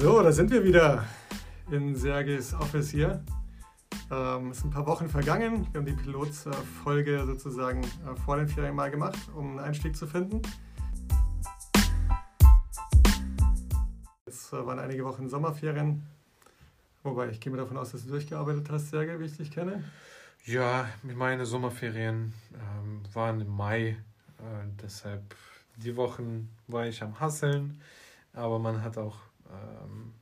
[0.00, 1.04] So, da sind wir wieder
[1.72, 3.20] in Sergejs Office hier.
[4.12, 5.66] Ähm, es sind ein paar Wochen vergangen.
[5.72, 10.06] Wir haben die Pilotfolge sozusagen äh, vor den Ferien mal gemacht, um einen Einstieg zu
[10.06, 10.40] finden.
[14.24, 16.06] Jetzt äh, waren einige Wochen Sommerferien.
[17.02, 19.82] Wobei, ich gehe mir davon aus, dass du durchgearbeitet hast, Sergej, wie ich dich kenne.
[20.44, 23.88] Ja, meine Sommerferien ähm, waren im Mai.
[23.88, 23.96] Äh,
[24.80, 25.34] deshalb
[25.74, 27.80] die Wochen war ich am Hasseln.
[28.32, 30.14] Aber man hat auch ähm,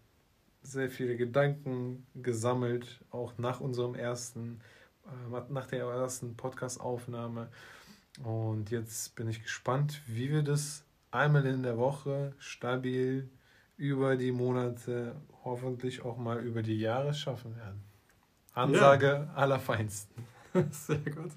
[0.62, 4.60] sehr viele Gedanken gesammelt, auch nach unserem ersten,
[5.06, 7.48] äh, nach der ersten Podcast-Aufnahme.
[8.24, 13.30] Und jetzt bin ich gespannt, wie wir das einmal in der Woche stabil
[13.76, 17.82] über die Monate, hoffentlich auch mal über die Jahre schaffen werden.
[18.54, 19.34] Ansage ja.
[19.34, 20.24] allerfeinsten.
[20.70, 21.32] Sehr gut.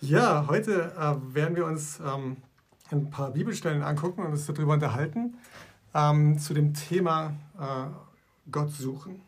[0.00, 2.36] Ja, heute äh, werden wir uns ähm,
[2.92, 5.36] ein paar Bibelstellen angucken und uns darüber unterhalten
[5.98, 9.22] ähm, zu dem Thema äh, Gott suchen.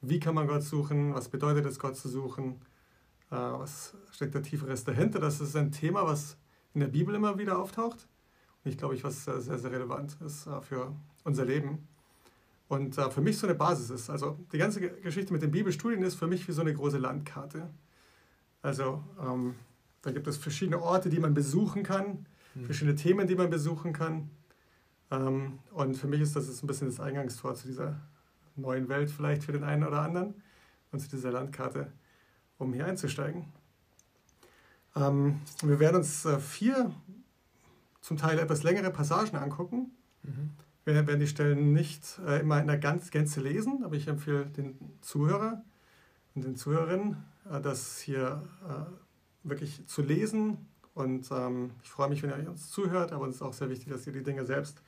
[0.00, 1.14] Wie kann man Gott suchen?
[1.14, 2.60] Was bedeutet es, Gott zu suchen?
[3.30, 5.20] Äh, was steckt da tieferes dahinter?
[5.20, 6.36] Das ist ein Thema, was
[6.74, 8.08] in der Bibel immer wieder auftaucht.
[8.64, 10.92] Und ich glaube, ich, was sehr, sehr relevant ist äh, für
[11.24, 11.86] unser Leben.
[12.68, 14.10] Und äh, für mich so eine Basis ist.
[14.10, 17.70] Also die ganze Geschichte mit den Bibelstudien ist für mich wie so eine große Landkarte.
[18.62, 19.54] Also ähm,
[20.02, 22.64] da gibt es verschiedene Orte, die man besuchen kann, mhm.
[22.64, 24.30] verschiedene Themen, die man besuchen kann.
[25.10, 28.00] Ähm, und für mich ist das ein bisschen das Eingangstor zu dieser
[28.56, 30.34] neuen Welt, vielleicht für den einen oder anderen,
[30.92, 31.92] und zu dieser Landkarte,
[32.58, 33.44] um hier einzusteigen.
[34.96, 36.92] Ähm, wir werden uns äh, vier
[38.00, 39.92] zum Teil etwas längere Passagen angucken.
[40.22, 40.50] Mhm.
[40.84, 44.46] Wir werden die Stellen nicht äh, immer in der ganz Gänze lesen, aber ich empfehle
[44.46, 45.62] den Zuhörer
[46.34, 47.16] und den Zuhörerinnen,
[47.50, 48.42] äh, das hier
[49.42, 50.66] wirklich zu lesen.
[50.94, 53.92] Und ähm, ich freue mich, wenn ihr uns zuhört, aber es ist auch sehr wichtig,
[53.92, 54.82] dass ihr die Dinge selbst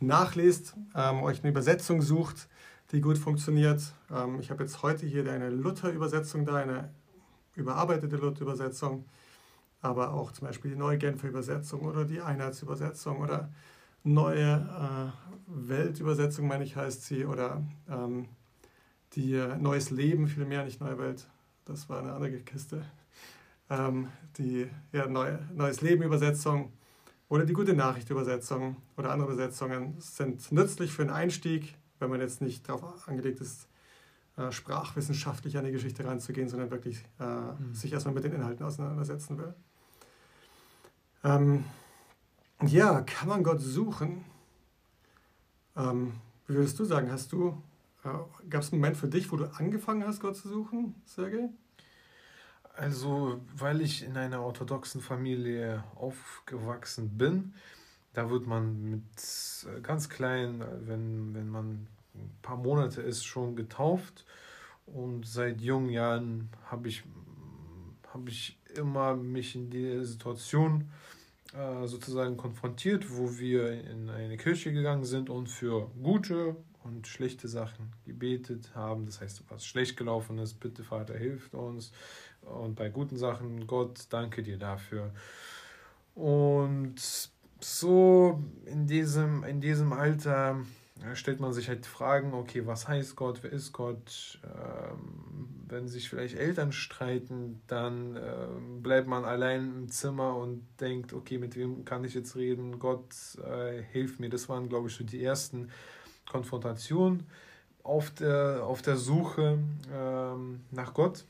[0.00, 2.48] nachlest, ähm, euch eine Übersetzung sucht,
[2.92, 3.94] die gut funktioniert.
[4.10, 6.90] Ähm, ich habe jetzt heute hier eine Luther-Übersetzung da, eine
[7.54, 9.04] überarbeitete Luther-Übersetzung,
[9.80, 13.50] aber auch zum Beispiel die neue Genfer Übersetzung oder die Einheitsübersetzung oder
[14.04, 18.28] neue äh, Weltübersetzung, meine ich, heißt sie, oder ähm,
[19.14, 21.26] die äh, Neues Leben, vielmehr, nicht Neue Welt,
[21.64, 22.84] das war eine andere Kiste.
[23.68, 24.08] Ähm,
[24.38, 26.72] die ja, neue, Neues Leben Übersetzung
[27.28, 32.20] oder die gute Nachricht Übersetzung oder andere Übersetzungen sind nützlich für einen Einstieg, wenn man
[32.20, 33.68] jetzt nicht darauf angelegt ist,
[34.36, 37.74] äh, sprachwissenschaftlich an die Geschichte ranzugehen, sondern wirklich äh, mhm.
[37.74, 39.54] sich erstmal mit den Inhalten auseinandersetzen will.
[41.24, 41.64] Ähm,
[42.62, 44.24] ja, kann man Gott suchen?
[45.76, 46.12] Ähm,
[46.46, 47.60] wie würdest du sagen, hast du,
[48.04, 48.08] äh,
[48.48, 51.50] gab es einen Moment für dich, wo du angefangen hast, Gott zu suchen, Sergej?
[52.76, 57.54] Also, weil ich in einer orthodoxen Familie aufgewachsen bin,
[58.12, 59.02] da wird man mit
[59.64, 64.26] äh, ganz klein, wenn, wenn man ein paar Monate ist, schon getauft.
[64.86, 67.02] Und seit jungen Jahren habe ich,
[68.12, 70.90] hab ich immer mich in die Situation
[71.54, 77.48] äh, sozusagen konfrontiert, wo wir in eine Kirche gegangen sind und für gute und schlechte
[77.48, 79.06] Sachen gebetet haben.
[79.06, 81.92] Das heißt, was schlecht gelaufen ist, bitte Vater, hilft uns
[82.46, 85.10] und bei guten Sachen, Gott, danke dir dafür.
[86.14, 86.96] Und
[87.60, 90.60] so in diesem, in diesem Alter
[91.14, 94.38] stellt man sich halt Fragen, okay, was heißt Gott, wer ist Gott?
[94.44, 98.46] Ähm, wenn sich vielleicht Eltern streiten, dann äh,
[98.80, 102.78] bleibt man allein im Zimmer und denkt, okay, mit wem kann ich jetzt reden?
[102.78, 103.14] Gott,
[103.44, 104.30] äh, hilf mir.
[104.30, 105.70] Das waren, glaube ich, so die ersten
[106.30, 107.26] Konfrontationen
[107.82, 109.58] auf der, auf der Suche
[109.92, 111.24] ähm, nach Gott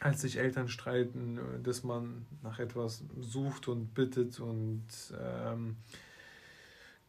[0.00, 4.86] als sich Eltern streiten, dass man nach etwas sucht und bittet und
[5.18, 5.76] ähm,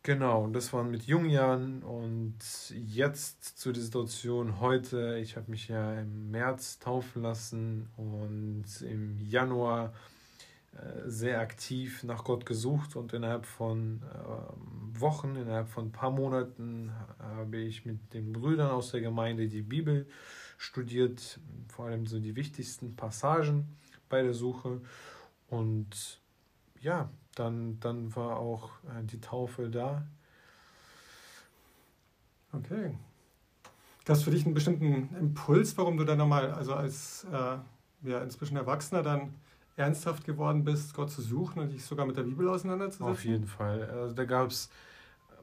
[0.04, 2.38] genau, das waren mit jungen Jahren und
[2.70, 9.18] jetzt zu der Situation heute, ich habe mich ja im März taufen lassen und im
[9.20, 9.94] Januar
[10.72, 16.12] äh, sehr aktiv nach Gott gesucht und innerhalb von äh, Wochen, innerhalb von ein paar
[16.12, 22.06] Monaten habe ich mit den Brüdern aus der Gemeinde die Bibel äh, studiert, vor allem
[22.06, 23.78] so die wichtigsten Passagen
[24.10, 24.82] bei der Suche.
[25.50, 26.20] Und
[26.82, 30.06] ja, dann, dann war auch äh, die Taufe da.
[32.52, 32.98] Okay.
[34.06, 37.58] Gab es für dich einen bestimmten Impuls, warum du dann nochmal, also als äh,
[38.08, 39.36] ja, inzwischen Erwachsener dann
[39.76, 43.06] ernsthaft geworden bist, Gott zu suchen und dich sogar mit der Bibel auseinanderzusetzen?
[43.06, 43.90] Auf jeden Fall.
[43.90, 44.70] Also da gab es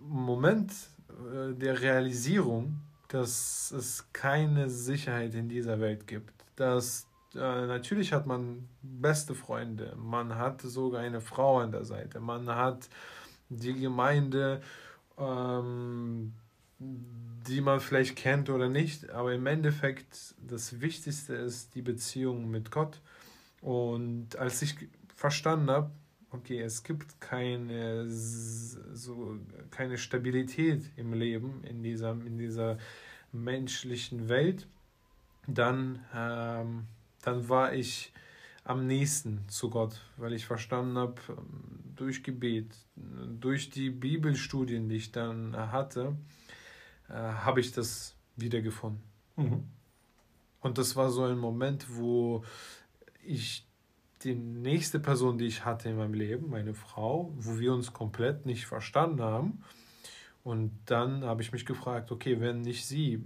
[0.00, 0.72] einen Moment
[1.10, 2.80] äh, der Realisierung,
[3.14, 6.34] dass es keine Sicherheit in dieser Welt gibt.
[6.56, 12.18] Dass äh, natürlich hat man beste Freunde, man hat sogar eine Frau an der Seite,
[12.18, 12.88] man hat
[13.50, 14.60] die Gemeinde,
[15.16, 16.32] ähm,
[16.80, 22.72] die man vielleicht kennt oder nicht, aber im Endeffekt das Wichtigste ist die Beziehung mit
[22.72, 23.00] Gott.
[23.60, 24.74] Und als ich
[25.14, 25.90] verstanden habe,
[26.30, 29.38] okay, es gibt keine, so,
[29.70, 32.78] keine Stabilität im Leben, in dieser, in dieser
[33.34, 34.66] menschlichen Welt,
[35.46, 36.86] dann, ähm,
[37.22, 38.12] dann war ich
[38.64, 41.20] am nächsten zu Gott, weil ich verstanden habe,
[41.94, 46.16] durch Gebet, durch die Bibelstudien, die ich dann hatte,
[47.08, 49.02] äh, habe ich das wiedergefunden.
[49.36, 49.64] Mhm.
[50.60, 52.42] Und das war so ein Moment, wo
[53.22, 53.66] ich
[54.22, 58.46] die nächste Person, die ich hatte in meinem Leben, meine Frau, wo wir uns komplett
[58.46, 59.62] nicht verstanden haben.
[60.44, 63.24] Und dann habe ich mich gefragt, okay, wenn nicht sie,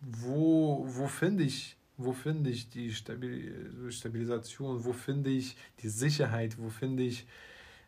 [0.00, 6.68] wo, wo finde ich, wo finde ich die Stabilisation, wo finde ich die Sicherheit, wo
[6.68, 7.26] finde ich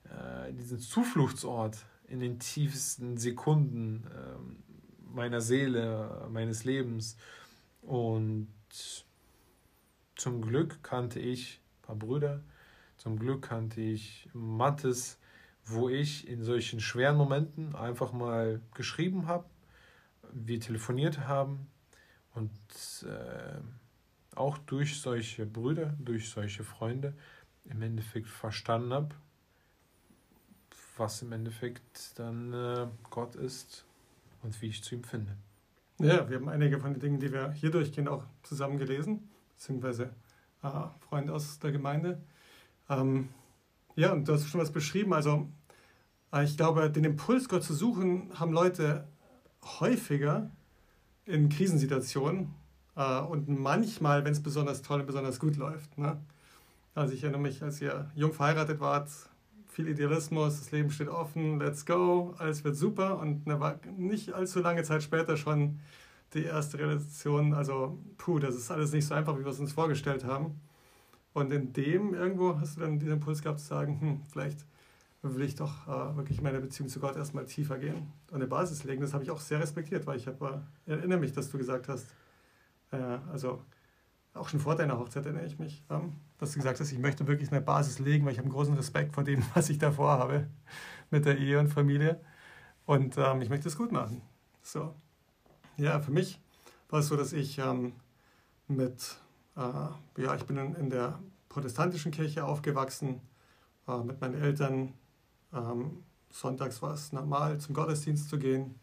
[0.04, 1.78] äh, diesen Zufluchtsort
[2.08, 7.16] in den tiefsten Sekunden äh, meiner Seele, meines Lebens.
[7.82, 8.48] Und
[10.16, 12.42] zum Glück kannte ich ein paar Brüder,
[12.96, 15.18] zum Glück kannte ich Mattes,
[15.68, 19.44] wo ich in solchen schweren Momenten einfach mal geschrieben habe,
[20.32, 21.68] wir telefoniert haben
[22.34, 22.50] und
[23.06, 23.60] äh,
[24.34, 27.14] auch durch solche Brüder, durch solche Freunde
[27.64, 29.14] im Endeffekt verstanden habe,
[30.96, 33.84] was im Endeffekt dann äh, Gott ist
[34.42, 35.36] und wie ich zu ihm finde.
[36.00, 40.14] Ja, wir haben einige von den Dingen, die wir hier durchgehen, auch zusammen gelesen, beziehungsweise
[40.62, 40.68] äh,
[41.00, 42.22] Freunde aus der Gemeinde.
[42.88, 43.30] Ähm,
[43.96, 45.12] ja, und du hast schon was beschrieben.
[45.12, 45.48] Also,
[46.42, 49.06] ich glaube, den Impuls, Gott zu suchen, haben Leute
[49.80, 50.50] häufiger
[51.24, 52.54] in Krisensituationen
[52.96, 55.96] äh, und manchmal, wenn es besonders toll und besonders gut läuft.
[55.98, 56.18] Ne?
[56.94, 59.08] Also, ich erinnere mich, als ihr jung verheiratet wart,
[59.68, 64.60] viel Idealismus, das Leben steht offen, let's go, alles wird super und ne, nicht allzu
[64.60, 65.78] lange Zeit später schon
[66.34, 69.72] die erste Realisation, also puh, das ist alles nicht so einfach, wie wir es uns
[69.72, 70.60] vorgestellt haben.
[71.32, 74.66] Und in dem irgendwo hast du dann diesen Impuls gehabt zu sagen, hm, vielleicht
[75.22, 78.46] will ich doch äh, wirklich in meiner Beziehung zu Gott erstmal tiefer gehen und eine
[78.46, 79.00] Basis legen.
[79.00, 81.88] Das habe ich auch sehr respektiert, weil ich hab, äh, erinnere mich, dass du gesagt
[81.88, 82.06] hast,
[82.92, 82.96] äh,
[83.32, 83.62] also
[84.34, 87.26] auch schon vor deiner Hochzeit erinnere ich mich, ähm, dass du gesagt hast, ich möchte
[87.26, 90.12] wirklich eine Basis legen, weil ich habe einen großen Respekt vor dem, was ich davor
[90.12, 90.48] habe
[91.10, 92.20] mit der Ehe und Familie.
[92.86, 94.22] Und ähm, ich möchte es gut machen.
[94.62, 94.94] So.
[95.76, 96.40] Ja, für mich
[96.88, 97.92] war es so, dass ich ähm,
[98.66, 99.18] mit,
[99.56, 99.60] äh,
[100.22, 101.18] ja, ich bin in, in, der
[101.48, 103.20] protestantischen Kirche aufgewachsen,
[103.86, 104.94] äh, mit meinen Eltern.
[105.52, 108.74] Ähm, sonntags war es normal, zum Gottesdienst zu gehen.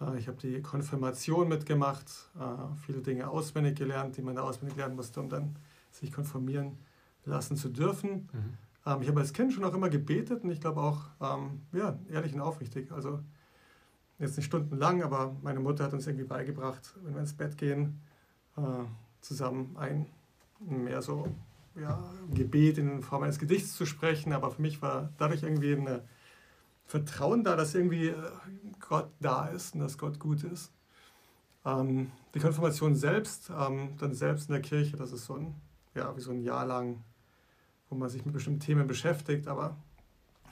[0.00, 4.76] Äh, ich habe die Konfirmation mitgemacht, äh, viele Dinge auswendig gelernt, die man da auswendig
[4.76, 5.56] lernen musste, um dann
[5.90, 6.78] sich konfirmieren
[7.24, 8.28] lassen zu dürfen.
[8.32, 8.58] Mhm.
[8.86, 11.98] Ähm, ich habe als Kind schon auch immer gebetet und ich glaube auch, ähm, ja,
[12.08, 12.90] ehrlich und aufrichtig.
[12.92, 13.20] Also
[14.18, 18.00] jetzt nicht stundenlang, aber meine Mutter hat uns irgendwie beigebracht, wenn wir ins Bett gehen,
[18.56, 18.62] äh,
[19.20, 20.06] zusammen ein
[20.60, 21.26] mehr so
[21.74, 22.02] ja,
[22.32, 24.32] Gebet in Form eines Gedichts zu sprechen.
[24.32, 26.00] Aber für mich war dadurch irgendwie ein
[26.86, 28.14] Vertrauen da, dass irgendwie äh,
[28.80, 30.72] Gott da ist und dass Gott gut ist.
[31.64, 35.54] Ähm, die Konfirmation selbst, ähm, dann selbst in der Kirche, das ist so ein,
[35.94, 37.04] ja, wie so ein Jahr lang,
[37.88, 39.76] wo man sich mit bestimmten Themen beschäftigt, aber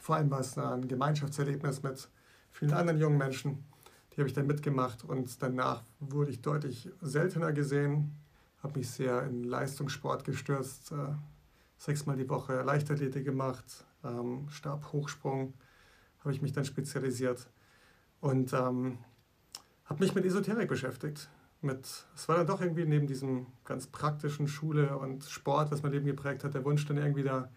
[0.01, 2.09] vor allem war es ein Gemeinschaftserlebnis mit
[2.51, 3.65] vielen anderen jungen Menschen.
[4.13, 8.17] Die habe ich dann mitgemacht und danach wurde ich deutlich seltener gesehen,
[8.63, 11.15] habe mich sehr in Leistungssport gestürzt, äh,
[11.77, 15.55] sechsmal die Woche Leichtathletik gemacht, ähm, Stabhochsprung
[16.21, 17.49] habe ich mich dann spezialisiert
[18.21, 18.99] und ähm,
[19.85, 21.31] habe mich mit Esoterik beschäftigt.
[21.61, 25.93] Mit, es war dann doch irgendwie neben diesem ganz praktischen Schule und Sport, was mein
[25.93, 27.51] Leben geprägt hat, der Wunsch dann irgendwie da,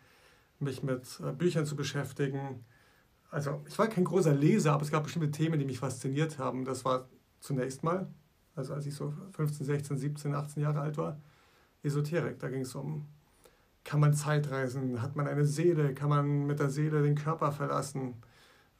[0.59, 2.63] mich mit äh, Büchern zu beschäftigen,
[3.31, 6.65] also ich war kein großer Leser, aber es gab bestimmte Themen, die mich fasziniert haben.
[6.65, 7.07] Das war
[7.39, 8.13] zunächst mal,
[8.61, 11.17] also als ich so 15, 16, 17, 18 Jahre alt war,
[11.83, 12.39] Esoterik.
[12.39, 13.07] Da ging es um,
[13.83, 18.13] kann man Zeitreisen, hat man eine Seele, kann man mit der Seele den Körper verlassen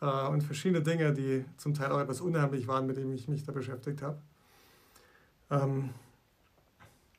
[0.02, 3.44] äh, und verschiedene Dinge, die zum Teil auch etwas unheimlich waren, mit denen ich mich
[3.44, 4.22] da beschäftigt habe.
[5.50, 5.90] Ähm,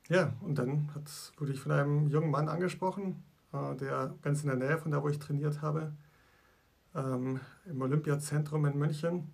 [0.09, 4.49] ja, und dann hat, wurde ich von einem jungen Mann angesprochen, äh, der ganz in
[4.49, 5.93] der Nähe von da, wo ich trainiert habe,
[6.95, 9.33] ähm, im Olympiazentrum in München,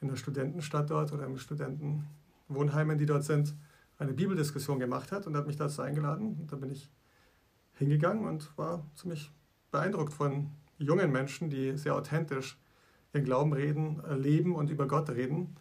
[0.00, 1.36] in der Studentenstadt dort oder im
[2.48, 3.54] Studentenwohnheimen, die dort sind,
[3.98, 6.46] eine Bibeldiskussion gemacht hat und hat mich dazu eingeladen.
[6.48, 6.90] Da bin ich
[7.74, 9.30] hingegangen und war ziemlich
[9.70, 12.58] beeindruckt von jungen Menschen, die sehr authentisch
[13.12, 15.38] ihren Glauben reden, leben und über Gott reden.
[15.38, 15.56] Mhm.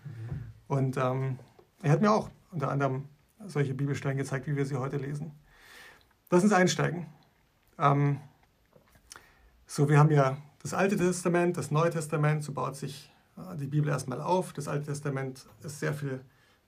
[0.68, 1.40] Und ähm,
[1.82, 3.06] er hat mir auch unter anderem
[3.46, 5.32] solche Bibelstellen gezeigt, wie wir sie heute lesen.
[6.30, 7.08] Lass uns einsteigen.
[7.78, 8.20] Ähm,
[9.66, 13.68] so, wir haben ja das Alte Testament, das Neue Testament, so baut sich äh, die
[13.68, 14.54] Bibel erstmal auf.
[14.54, 16.22] Das Alte Testament ist sehr viel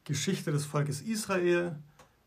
[0.09, 1.75] Geschichte des Volkes Israel.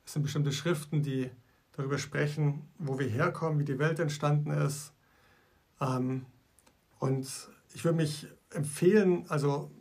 [0.07, 1.29] Es sind bestimmte Schriften, die
[1.73, 4.93] darüber sprechen, wo wir herkommen, wie die Welt entstanden ist.
[5.81, 6.25] Ähm,
[7.01, 7.27] und
[7.75, 9.73] ich würde mich empfehlen, also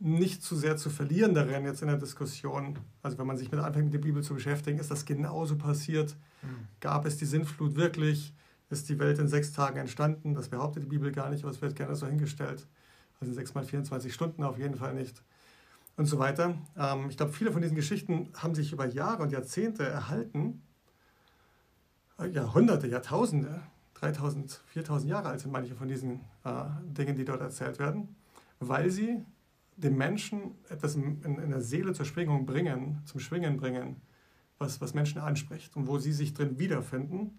[0.00, 2.76] nicht zu sehr zu verlieren darin jetzt in der Diskussion.
[3.02, 6.16] Also wenn man sich mit anfängt, mit der Bibel zu beschäftigen, ist das genauso passiert?
[6.42, 6.66] Mhm.
[6.80, 8.34] Gab es die Sinnflut wirklich?
[8.68, 10.34] Ist die Welt in sechs Tagen entstanden?
[10.34, 12.66] Das behauptet die Bibel gar nicht, aber es wird gerne so hingestellt.
[13.20, 15.22] Also sechs mal 24 Stunden auf jeden Fall nicht.
[15.96, 16.56] Und so weiter.
[16.76, 20.62] Ähm, ich glaube, viele von diesen Geschichten haben sich über Jahre und Jahrzehnte erhalten.
[22.18, 23.62] Äh, Jahrhunderte, Jahrtausende.
[23.94, 28.16] 3000, 4000 Jahre alt sind manche von diesen äh, Dingen, die dort erzählt werden,
[28.58, 29.24] weil sie
[29.76, 34.02] dem Menschen etwas in, in, der Seele zur Schwingung bringen, zum Schwingen bringen,
[34.58, 37.38] was, was Menschen anspricht und wo sie sich drin wiederfinden.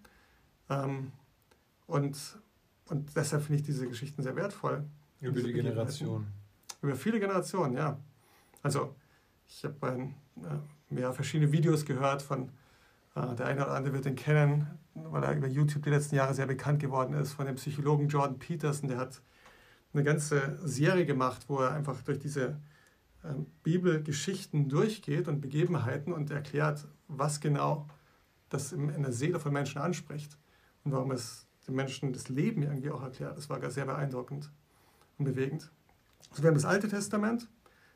[0.70, 1.12] Ähm,
[1.86, 2.38] und,
[2.86, 4.84] und deshalb finde ich diese Geschichten sehr wertvoll.
[5.20, 6.26] Über die Generation.
[6.80, 7.98] Über viele Generationen, ja.
[8.64, 8.96] Also,
[9.46, 10.10] ich habe
[10.42, 12.48] äh, ja, verschiedene Videos gehört von,
[13.14, 16.32] äh, der eine oder andere wird ihn kennen, weil er über YouTube die letzten Jahre
[16.32, 19.20] sehr bekannt geworden ist, von dem Psychologen Jordan Peterson, der hat
[19.92, 22.58] eine ganze Serie gemacht, wo er einfach durch diese
[23.22, 27.86] ähm, Bibelgeschichten durchgeht und Begebenheiten und erklärt, was genau
[28.48, 30.38] das in der Seele von Menschen anspricht
[30.84, 33.36] und warum es den Menschen das Leben irgendwie auch erklärt.
[33.36, 34.50] Das war sehr beeindruckend
[35.18, 35.70] und bewegend.
[36.30, 37.46] Also wir haben das Alte Testament,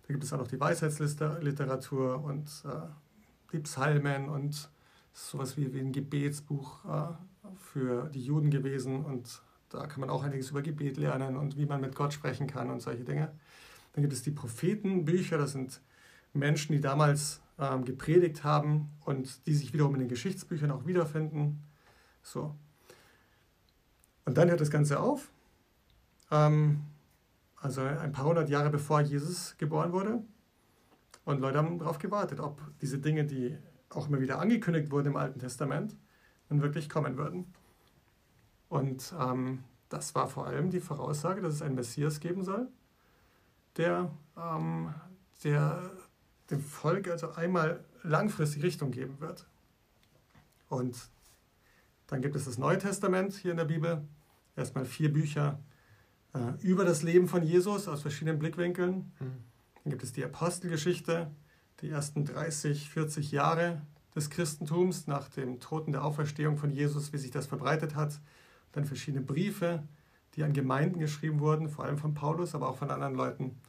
[0.09, 2.87] da gibt es auch noch die Weisheitsliteratur und äh,
[3.53, 4.71] die Psalmen und
[5.13, 10.23] sowas wie, wie ein Gebetsbuch äh, für die Juden gewesen und da kann man auch
[10.23, 13.31] einiges über Gebet lernen und wie man mit Gott sprechen kann und solche Dinge.
[13.93, 15.83] Dann gibt es die Prophetenbücher, das sind
[16.33, 21.63] Menschen, die damals ähm, gepredigt haben und die sich wiederum in den Geschichtsbüchern auch wiederfinden.
[22.23, 22.55] So.
[24.25, 25.31] Und dann hört das Ganze auf.
[26.31, 26.81] Ähm,
[27.61, 30.23] also ein paar hundert Jahre bevor Jesus geboren wurde.
[31.25, 33.57] Und Leute haben darauf gewartet, ob diese Dinge, die
[33.91, 35.97] auch immer wieder angekündigt wurden im Alten Testament,
[36.49, 37.53] dann wirklich kommen würden.
[38.69, 42.69] Und ähm, das war vor allem die Voraussage, dass es einen Messias geben soll,
[43.77, 44.95] der, ähm,
[45.45, 45.91] der
[46.51, 49.47] dem Volk also einmal langfristig Richtung geben wird.
[50.69, 50.97] Und
[52.07, 54.07] dann gibt es das Neue Testament hier in der Bibel,
[54.57, 55.59] erstmal vier Bücher
[56.63, 59.13] über das Leben von Jesus aus verschiedenen Blickwinkeln.
[59.19, 59.45] Mhm.
[59.85, 61.31] Dann gibt es die Apostelgeschichte,
[61.81, 63.83] die ersten 30, 40 Jahre
[64.15, 68.21] des Christentums nach dem Toten der Auferstehung von Jesus, wie sich das verbreitet hat
[68.73, 69.83] dann verschiedene Briefe,
[70.35, 73.61] die an Gemeinden geschrieben wurden, vor allem von Paulus, aber auch von anderen Leuten,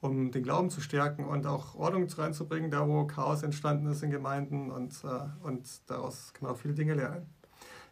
[0.00, 4.10] um den Glauben zu stärken und auch Ordnung reinzubringen, da wo Chaos entstanden ist in
[4.10, 7.26] Gemeinden und, äh, und daraus kann man auch viele Dinge lernen.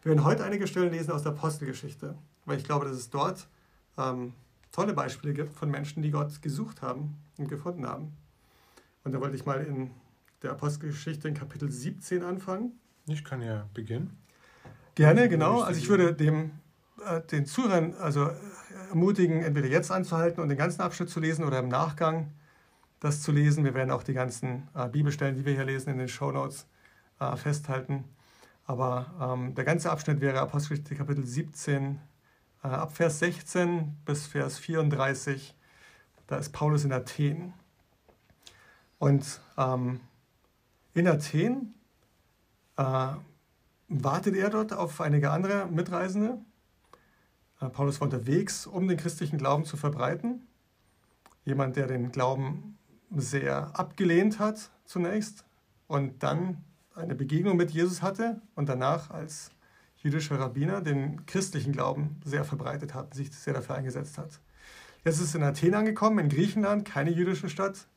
[0.03, 2.15] Wir werden heute einige Stellen lesen aus der Apostelgeschichte,
[2.45, 3.47] weil ich glaube, dass es dort
[3.97, 4.33] ähm,
[4.71, 8.13] tolle Beispiele gibt von Menschen, die Gott gesucht haben und gefunden haben.
[9.03, 9.91] Und da wollte ich mal in
[10.41, 12.79] der Apostelgeschichte in Kapitel 17 anfangen.
[13.07, 14.17] Ich kann ja beginnen.
[14.95, 15.61] Gerne, genau.
[15.61, 16.51] Also ich würde dem,
[17.05, 18.33] äh, den Zuhörern also äh,
[18.89, 22.31] ermutigen, entweder jetzt anzuhalten und den ganzen Abschnitt zu lesen oder im Nachgang
[22.99, 23.65] das zu lesen.
[23.65, 26.67] Wir werden auch die ganzen äh, Bibelstellen, die wir hier lesen, in den Show Notes
[27.19, 28.05] äh, festhalten.
[28.65, 31.97] Aber ähm, der ganze Abschnitt wäre Apostelgeschichte Kapitel 17, äh,
[32.67, 35.55] ab Vers 16 bis Vers 34.
[36.27, 37.53] Da ist Paulus in Athen.
[38.99, 39.99] Und ähm,
[40.93, 41.73] in Athen
[42.77, 43.07] äh,
[43.89, 46.39] wartet er dort auf einige andere Mitreisende.
[47.59, 50.47] Äh, Paulus war unterwegs, um den christlichen Glauben zu verbreiten.
[51.45, 52.77] Jemand, der den Glauben
[53.15, 55.43] sehr abgelehnt hat zunächst
[55.87, 56.63] und dann
[56.95, 59.51] eine Begegnung mit Jesus hatte und danach als
[60.03, 64.39] jüdischer Rabbiner den christlichen Glauben sehr verbreitet hat, sich sehr dafür eingesetzt hat.
[65.05, 67.87] Jetzt ist es in Athen angekommen, in Griechenland, keine jüdische Stadt,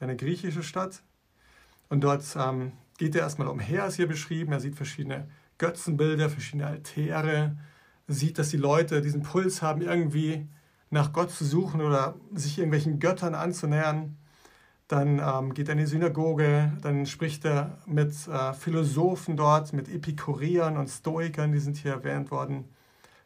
[0.00, 1.02] eine griechische Stadt.
[1.88, 4.52] Und dort ähm, geht er erstmal umher, ist hier beschrieben.
[4.52, 7.56] Er sieht verschiedene Götzenbilder, verschiedene Altäre,
[8.06, 10.46] sieht, dass die Leute diesen Puls haben, irgendwie
[10.90, 14.16] nach Gott zu suchen oder sich irgendwelchen Göttern anzunähern.
[14.88, 19.88] Dann ähm, geht er in die Synagoge, dann spricht er mit äh, Philosophen dort, mit
[19.88, 22.64] Epikureern und Stoikern, die sind hier erwähnt worden.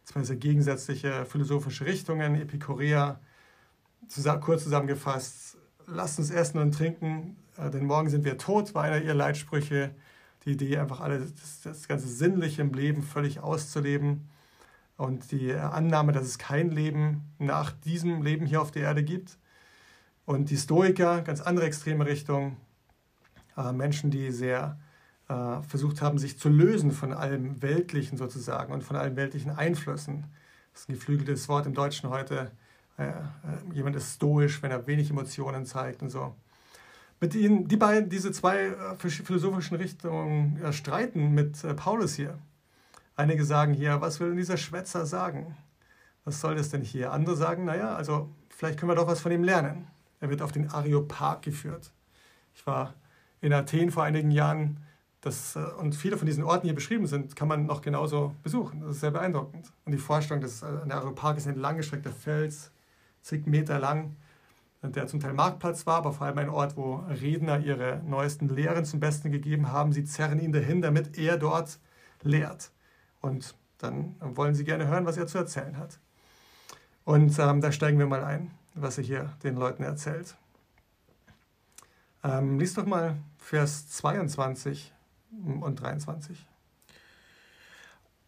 [0.04, 2.36] Zwei sehr gegensätzliche philosophische Richtungen.
[2.36, 3.20] Epikureer,
[4.06, 8.84] zusammen, kurz zusammengefasst, lasst uns essen und trinken, äh, denn morgen sind wir tot, war
[8.84, 9.94] einer ihrer Leitsprüche.
[10.44, 14.28] Die Idee, einfach alles, das, das ganze Sinnliche im Leben völlig auszuleben
[14.96, 19.38] und die Annahme, dass es kein Leben nach diesem Leben hier auf der Erde gibt.
[20.28, 22.58] Und die Stoiker, ganz andere extreme Richtung,
[23.56, 24.78] äh, Menschen, die sehr
[25.26, 30.26] äh, versucht haben, sich zu lösen von allem Weltlichen sozusagen und von allen weltlichen Einflüssen.
[30.75, 32.50] Das ist ein geflügeltes Wort im Deutschen heute,
[32.99, 33.12] Äh,
[33.73, 36.35] jemand ist stoisch, wenn er wenig Emotionen zeigt und so.
[37.20, 42.37] Mit ihnen, die beiden, diese zwei philosophischen Richtungen streiten mit Paulus hier.
[43.16, 45.56] Einige sagen hier, was will denn dieser Schwätzer sagen?
[46.25, 47.12] Was soll das denn hier?
[47.12, 49.87] Andere sagen, naja, also vielleicht können wir doch was von ihm lernen.
[50.20, 51.92] Er wird auf den Areopag geführt.
[52.54, 52.94] Ich war
[53.40, 54.80] in Athen vor einigen Jahren
[55.20, 58.34] das, äh, und viele von diesen Orten, die hier beschrieben sind, kann man noch genauso
[58.42, 58.80] besuchen.
[58.80, 59.72] Das ist sehr beeindruckend.
[59.84, 62.70] Und die Vorstellung, dass äh, der Areopag ist ein langgestreckter Fels,
[63.22, 64.16] zig Meter lang,
[64.82, 68.84] der zum Teil Marktplatz war, aber vor allem ein Ort, wo Redner ihre neuesten Lehren
[68.84, 69.92] zum Besten gegeben haben.
[69.92, 71.80] Sie zerren ihn dahin, damit er dort
[72.22, 72.70] lehrt.
[73.20, 75.98] Und dann wollen Sie gerne hören, was er zu erzählen hat.
[77.04, 80.37] Und ähm, da steigen wir mal ein, was er hier den Leuten erzählt.
[82.25, 84.92] Ähm, lies doch mal Vers 22
[85.61, 86.47] und 23.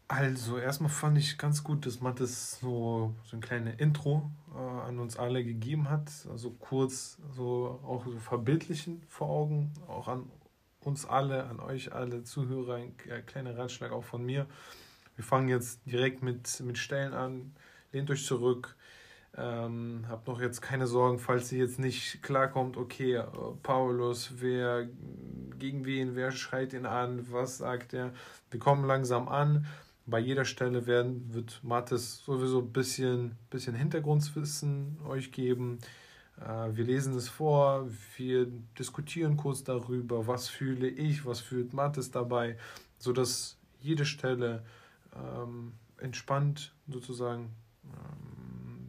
[0.09, 4.99] Also, erstmal fand ich ganz gut, dass Mattes so, so ein kleines Intro äh, an
[4.99, 6.11] uns alle gegeben hat.
[6.29, 10.29] Also kurz so auch so verbildlichen vor Augen, auch an
[10.81, 14.47] uns alle, an euch alle Zuhörer, ein kleiner Ratschlag auch von mir.
[15.15, 17.55] Wir fangen jetzt direkt mit, mit Stellen an.
[17.93, 18.77] Lehnt euch zurück.
[19.41, 23.25] Ähm, habt noch jetzt keine Sorgen, falls ihr jetzt nicht klarkommt, okay, äh,
[23.63, 24.87] Paulus, wer
[25.59, 28.13] gegen wen, wer schreit ihn an, was sagt er.
[28.51, 29.67] Wir kommen langsam an.
[30.07, 35.79] Bei jeder Stelle werden, wird Mathis sowieso ein bisschen, bisschen Hintergrundwissen euch geben.
[36.39, 38.47] Äh, wir lesen es vor, wir
[38.79, 42.59] diskutieren kurz darüber, was fühle ich, was fühlt Mathis dabei,
[42.99, 44.65] sodass jede Stelle
[45.15, 47.51] ähm, entspannt sozusagen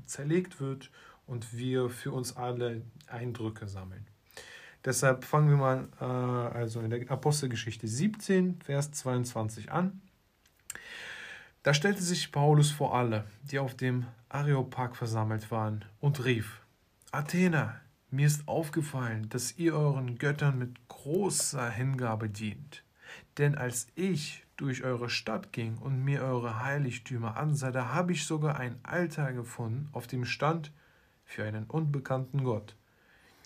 [0.05, 0.91] zerlegt wird
[1.25, 4.05] und wir für uns alle Eindrücke sammeln.
[4.83, 10.01] Deshalb fangen wir mal äh, also in der Apostelgeschichte 17, Vers 22 an.
[11.63, 16.61] Da stellte sich Paulus vor alle, die auf dem Areopag versammelt waren, und rief:
[17.11, 22.83] Athener, mir ist aufgefallen, dass ihr euren Göttern mit großer Hingabe dient.
[23.37, 28.25] Denn als ich durch eure Stadt ging und mir eure Heiligtümer ansah, da habe ich
[28.25, 30.71] sogar ein Altar gefunden, auf dem stand
[31.25, 32.75] für einen unbekannten Gott.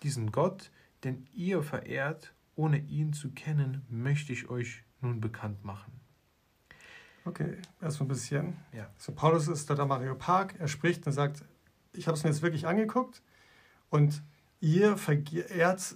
[0.03, 0.71] Diesen Gott,
[1.05, 5.93] den ihr verehrt, ohne ihn zu kennen, möchte ich euch nun bekannt machen.
[7.23, 8.57] Okay, erstmal ein bisschen.
[8.73, 8.89] Ja.
[8.97, 11.45] So, Paulus ist dort am Mario Park, er spricht und sagt,
[11.93, 13.21] ich habe es mir jetzt wirklich angeguckt
[13.89, 14.21] und
[14.59, 15.95] ihr verehrt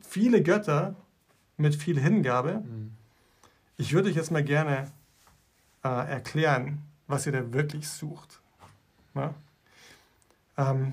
[0.00, 0.94] viele Götter
[1.56, 2.60] mit viel Hingabe.
[2.60, 2.92] Mhm.
[3.82, 4.92] Ich würde euch jetzt mal gerne
[5.82, 8.40] äh, erklären, was ihr da wirklich sucht.
[9.12, 9.34] Ja?
[10.56, 10.92] Ähm,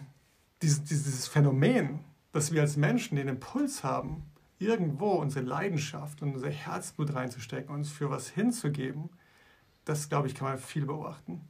[0.63, 1.99] dieses, dieses Phänomen,
[2.31, 4.23] dass wir als Menschen den Impuls haben,
[4.57, 9.11] irgendwo unsere Leidenschaft und unser Herzblut reinzustecken, uns für was hinzugeben,
[9.85, 11.47] das, glaube ich, kann man viel beobachten.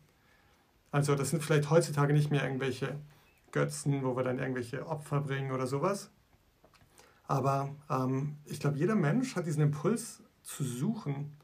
[0.92, 3.00] Also das sind vielleicht heutzutage nicht mehr irgendwelche
[3.54, 6.12] Götzen, wo wir dann irgendwelche Opfer bringen oder sowas.
[7.28, 11.36] Aber ähm, ich glaube, jeder Mensch hat diesen Impuls, zu suchen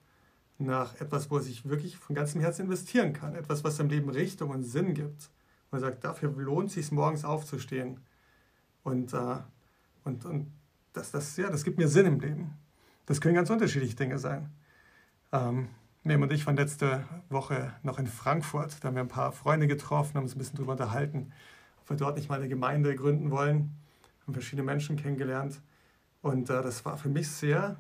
[0.58, 3.36] nach etwas, wo er sich wirklich von ganzem Herzen investieren kann.
[3.36, 5.30] Etwas, was seinem Leben Richtung und Sinn gibt.
[5.70, 8.00] Und er sagt, dafür lohnt es sich morgens aufzustehen.
[8.84, 9.38] Und, äh,
[10.04, 10.52] und, und
[10.94, 12.54] das, das, ja, das gibt mir Sinn im Leben.
[13.06, 14.50] Das können ganz unterschiedliche Dinge sein.
[15.32, 15.68] Ähm,
[16.04, 18.78] Miriam und ich waren letzte Woche noch in Frankfurt.
[18.82, 21.32] Da haben wir ein paar Freunde getroffen, haben uns ein bisschen darüber unterhalten,
[21.82, 23.76] ob wir dort nicht mal eine Gemeinde gründen wollen.
[24.24, 25.62] Haben verschiedene Menschen kennengelernt.
[26.22, 27.78] Und äh, das war für mich sehr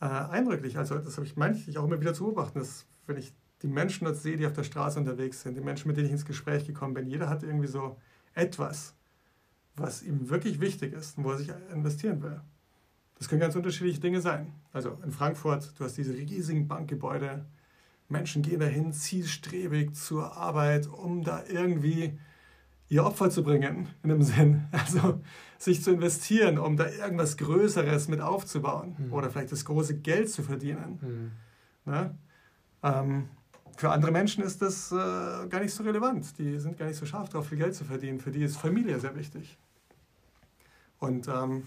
[0.00, 0.78] äh, eindrücklich.
[0.78, 3.32] Also das habe ich manchmal auch immer wieder zu beobachten, dass wenn ich
[3.62, 6.12] die Menschen dort sehe, die auf der Straße unterwegs sind, die Menschen, mit denen ich
[6.12, 7.96] ins Gespräch gekommen bin, jeder hat irgendwie so
[8.34, 8.94] etwas,
[9.74, 12.40] was ihm wirklich wichtig ist und wo er sich investieren will.
[13.18, 14.52] Das können ganz unterschiedliche Dinge sein.
[14.72, 17.44] Also in Frankfurt, du hast diese riesigen Bankgebäude,
[18.08, 22.18] Menschen gehen dahin zielstrebig zur Arbeit, um da irgendwie
[22.88, 24.64] ihr Opfer zu bringen, in dem Sinn.
[24.72, 25.20] Also
[25.58, 29.12] sich zu investieren, um da irgendwas Größeres mit aufzubauen mhm.
[29.12, 30.98] oder vielleicht das große Geld zu verdienen.
[31.84, 31.92] Mhm.
[31.92, 32.18] Ne?
[32.82, 33.28] Ähm,
[33.76, 36.38] für andere Menschen ist das äh, gar nicht so relevant.
[36.38, 38.20] Die sind gar nicht so scharf darauf, viel Geld zu verdienen.
[38.20, 39.58] Für die ist Familie sehr wichtig.
[40.98, 41.66] Und ähm,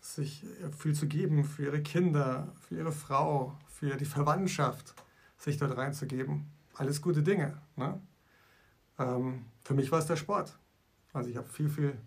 [0.00, 0.44] sich
[0.76, 4.94] viel zu geben für ihre Kinder, für ihre Frau, für die Verwandtschaft,
[5.38, 6.46] sich dort reinzugeben.
[6.74, 7.58] Alles gute Dinge.
[7.76, 8.00] Ne?
[8.98, 10.58] Ähm, für mich war es der Sport.
[11.12, 11.98] Also ich habe viel, viel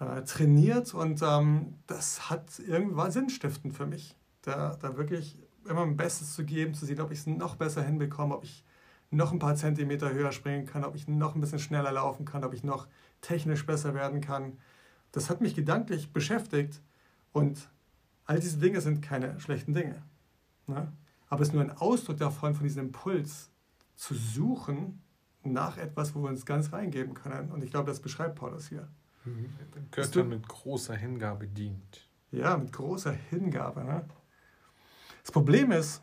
[0.00, 4.16] äh, trainiert und ähm, das hat irgendwann sinnstiftend für mich.
[4.42, 7.82] Da, da wirklich immer mein Bestes zu geben, zu sehen, ob ich es noch besser
[7.82, 8.64] hinbekomme, ob ich
[9.10, 12.44] noch ein paar Zentimeter höher springen kann, ob ich noch ein bisschen schneller laufen kann,
[12.44, 12.86] ob ich noch
[13.20, 14.58] technisch besser werden kann.
[15.12, 16.82] Das hat mich gedanklich beschäftigt
[17.32, 17.70] und
[18.26, 20.02] all diese Dinge sind keine schlechten Dinge.
[20.66, 20.92] Ne?
[21.28, 23.50] Aber es ist nur ein Ausdruck davon, von diesem Impuls
[23.96, 25.02] zu suchen
[25.42, 27.50] nach etwas, wo wir uns ganz reingeben können.
[27.50, 28.88] Und ich glaube, das beschreibt Paulus hier.
[29.24, 29.52] Mhm.
[29.90, 32.08] Götter mit großer Hingabe dient.
[32.30, 33.84] Ja, mit großer Hingabe.
[33.84, 34.04] Ne?
[35.22, 36.02] Das Problem ist,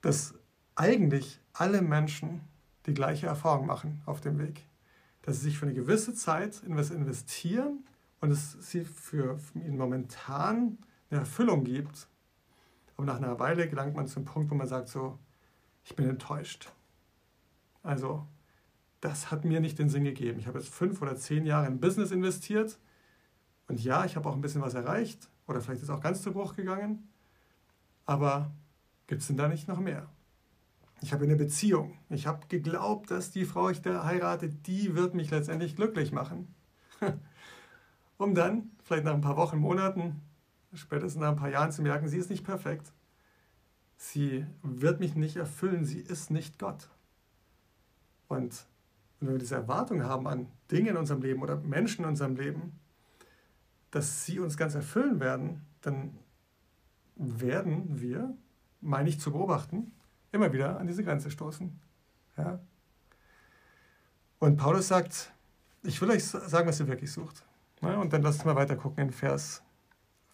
[0.00, 0.34] dass
[0.74, 2.40] eigentlich alle Menschen
[2.86, 4.66] die gleiche Erfahrung machen auf dem Weg.
[5.22, 7.84] Dass sie sich für eine gewisse Zeit in was investieren
[8.20, 10.78] und es sie für ihn momentan
[11.10, 12.08] eine Erfüllung gibt.
[12.96, 15.18] Aber nach einer Weile gelangt man zum Punkt, wo man sagt so,
[15.84, 16.72] ich bin enttäuscht.
[17.82, 18.26] Also,
[19.00, 20.38] das hat mir nicht den Sinn gegeben.
[20.38, 22.78] Ich habe jetzt fünf oder zehn Jahre in Business investiert
[23.68, 26.32] und ja, ich habe auch ein bisschen was erreicht oder vielleicht ist auch ganz zu
[26.32, 27.08] Bruch gegangen.
[28.04, 28.50] Aber
[29.06, 30.08] gibt es denn da nicht noch mehr?
[31.02, 31.96] Ich habe eine Beziehung.
[32.10, 36.54] Ich habe geglaubt, dass die Frau, ich da heirate, die wird mich letztendlich glücklich machen.
[38.18, 40.20] um dann, vielleicht nach ein paar Wochen, Monaten,
[40.74, 42.92] spätestens nach ein paar Jahren zu merken, sie ist nicht perfekt.
[43.96, 45.84] Sie wird mich nicht erfüllen.
[45.84, 46.88] Sie ist nicht Gott.
[48.30, 48.64] Und
[49.18, 52.78] wenn wir diese Erwartung haben an Dinge in unserem Leben oder Menschen in unserem Leben,
[53.90, 56.16] dass sie uns ganz erfüllen werden, dann
[57.16, 58.32] werden wir,
[58.80, 59.90] meine ich zu beobachten,
[60.30, 61.76] immer wieder an diese Grenze stoßen.
[62.38, 62.60] Ja?
[64.38, 65.32] Und Paulus sagt,
[65.82, 67.44] ich will euch sagen, was ihr wirklich sucht.
[67.82, 69.62] Ja, und dann lasst uns mal weiter gucken in Vers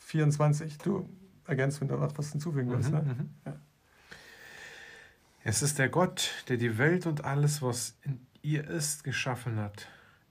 [0.01, 0.77] 24.
[0.79, 1.09] Du
[1.47, 2.91] ergänzt, wenn du noch was hinzufügen willst.
[2.91, 3.03] Mhm, ne?
[3.03, 3.31] Mhm.
[3.47, 3.57] Ja.
[5.49, 9.87] Es ist der Gott, der die Welt und alles, was in ihr ist, geschaffen hat.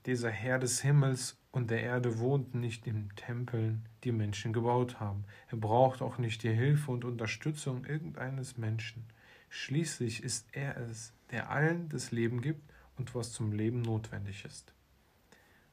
[0.06, 5.24] Dieser Herr des Himmels und der Erde wohnt nicht in Tempeln, die Menschen gebaut haben.
[5.48, 9.06] Er braucht auch nicht die Hilfe und Unterstützung irgendeines Menschen.
[9.48, 14.74] Schließlich ist er es, der allen das Leben gibt und was zum Leben notwendig ist.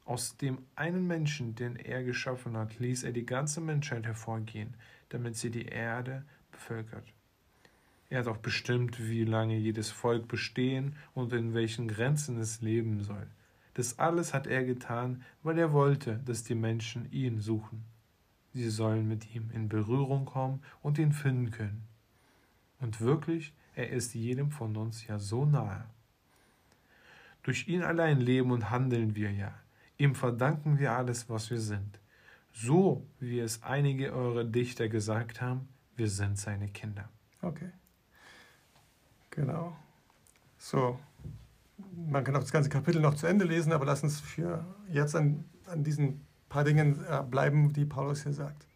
[0.05, 4.77] Aus dem einen Menschen, den er geschaffen hat, ließ er die ganze Menschheit hervorgehen,
[5.09, 7.11] damit sie die Erde bevölkert.
[8.13, 13.01] Er hat auch bestimmt, wie lange jedes Volk bestehen und in welchen Grenzen es leben
[13.01, 13.25] soll.
[13.73, 17.85] Das alles hat er getan, weil er wollte, dass die Menschen ihn suchen.
[18.53, 21.87] Sie sollen mit ihm in Berührung kommen und ihn finden können.
[22.79, 25.83] Und wirklich, er ist jedem von uns ja so nahe.
[27.41, 29.55] Durch ihn allein leben und handeln wir ja.
[29.97, 31.99] Ihm verdanken wir alles, was wir sind.
[32.51, 37.09] So wie es einige eurer Dichter gesagt haben, wir sind seine Kinder.
[37.41, 37.71] Okay.
[39.35, 39.75] Genau.
[40.57, 40.99] So,
[42.07, 45.15] man kann auch das ganze Kapitel noch zu Ende lesen, aber lass uns für jetzt
[45.15, 48.67] an, an diesen paar Dingen äh, bleiben, die Paulus hier sagt.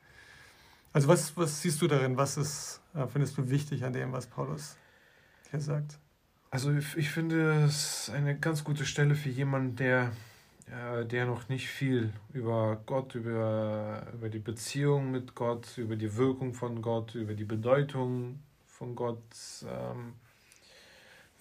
[0.94, 2.18] Also was, was siehst du darin?
[2.18, 4.78] Was ist, äh, findest du wichtig an dem, was Paulus
[5.52, 6.00] hier sagt?
[6.50, 10.12] Also ich finde es eine ganz gute Stelle für jemanden, der,
[10.72, 16.16] äh, der noch nicht viel über Gott, über, über die Beziehung mit Gott, über die
[16.16, 19.22] Wirkung von Gott, über die Bedeutung von Gott
[19.68, 20.14] ähm,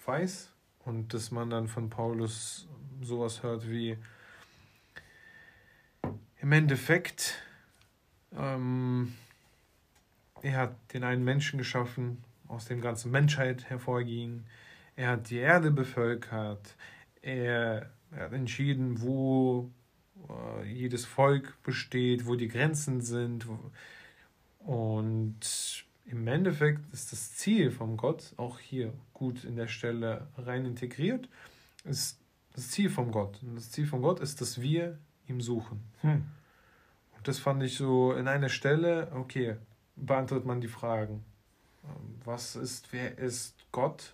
[0.07, 0.53] weiß
[0.85, 2.67] und dass man dann von Paulus
[3.01, 3.97] sowas hört wie
[6.39, 7.41] im Endeffekt,
[8.35, 9.13] ähm,
[10.41, 14.45] er hat den einen Menschen geschaffen, aus dem ganzen Menschheit hervorging.
[14.95, 16.75] Er hat die Erde bevölkert.
[17.21, 19.69] Er, er hat entschieden, wo
[20.29, 23.45] äh, jedes Volk besteht, wo die Grenzen sind.
[24.59, 25.85] Und
[26.27, 31.29] im Endeffekt ist das Ziel von Gott auch hier gut in der Stelle rein integriert.
[31.85, 32.19] Ist
[32.53, 33.41] das Ziel von Gott.
[33.43, 34.97] Und das Ziel von Gott ist, dass wir
[35.29, 35.81] ihm suchen.
[36.01, 36.25] Hm.
[37.15, 39.55] Und das fand ich so in einer Stelle, okay,
[39.95, 41.23] beantwortet man die Fragen.
[41.85, 44.13] Ähm, was ist, wer ist Gott?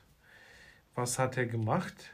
[0.94, 2.12] Was hat er gemacht?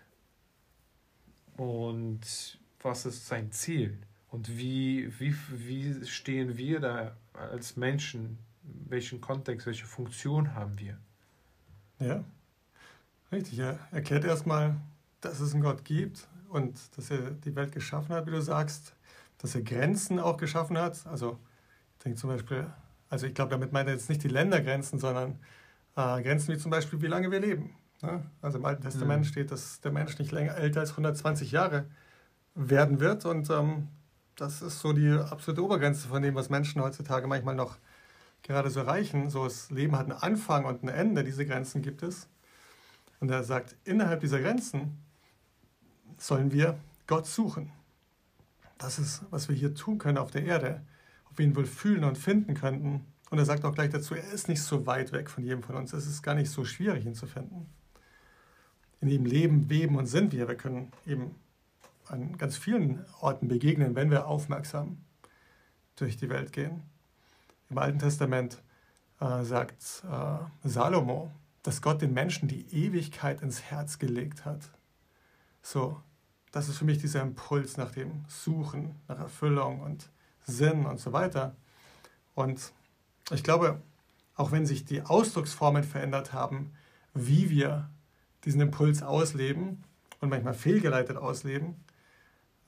[1.57, 3.97] Und was ist sein Ziel?
[4.29, 8.39] Und wie, wie, wie stehen wir da als Menschen
[8.88, 10.97] welchen Kontext, welche Funktion haben wir?
[11.99, 12.23] Ja,
[13.32, 13.60] richtig.
[13.60, 14.75] Er erklärt erstmal,
[15.21, 18.95] dass es einen Gott gibt und dass er die Welt geschaffen hat, wie du sagst,
[19.38, 21.05] dass er Grenzen auch geschaffen hat.
[21.08, 21.39] Also
[21.97, 22.67] ich denke zum Beispiel,
[23.10, 25.39] also ich glaube, damit meint er jetzt nicht die Ländergrenzen, sondern
[25.95, 27.75] äh, Grenzen wie zum Beispiel, wie lange wir leben.
[28.01, 28.23] Ne?
[28.41, 29.29] Also im Alten Testament mhm.
[29.29, 31.86] steht, dass der Mensch nicht länger älter als 120 Jahre
[32.55, 33.89] werden wird und ähm,
[34.36, 37.77] das ist so die absolute Obergrenze von dem, was Menschen heutzutage manchmal noch
[38.43, 39.30] gerade so erreichen.
[39.30, 42.28] So, das Leben hat einen Anfang und ein Ende, diese Grenzen gibt es.
[43.19, 44.97] Und er sagt, innerhalb dieser Grenzen
[46.17, 47.71] sollen wir Gott suchen.
[48.78, 50.82] Das ist, was wir hier tun können auf der Erde,
[51.30, 53.06] ob wir ihn wohl fühlen und finden könnten.
[53.30, 55.75] Und er sagt auch gleich dazu, er ist nicht so weit weg von jedem von
[55.75, 55.93] uns.
[55.93, 57.67] Es ist gar nicht so schwierig, ihn zu finden.
[59.02, 60.47] In ihm leben, weben und sind wir.
[60.47, 61.36] Wir können ihm
[62.08, 64.97] an ganz vielen Orten begegnen, wenn wir aufmerksam
[65.95, 66.82] durch die Welt gehen.
[67.69, 68.62] Im Alten Testament
[69.19, 71.32] äh, sagt äh, Salomo,
[71.63, 74.71] dass Gott den Menschen die Ewigkeit ins Herz gelegt hat.
[75.62, 76.01] So,
[76.51, 80.10] das ist für mich dieser Impuls nach dem Suchen, nach Erfüllung und
[80.45, 81.55] Sinn und so weiter.
[82.34, 82.73] Und
[83.32, 83.82] ich glaube,
[84.36, 86.71] auch wenn sich die Ausdrucksformen verändert haben,
[87.13, 87.89] wie wir
[88.45, 89.84] diesen Impuls ausleben
[90.21, 91.75] und manchmal fehlgeleitet ausleben,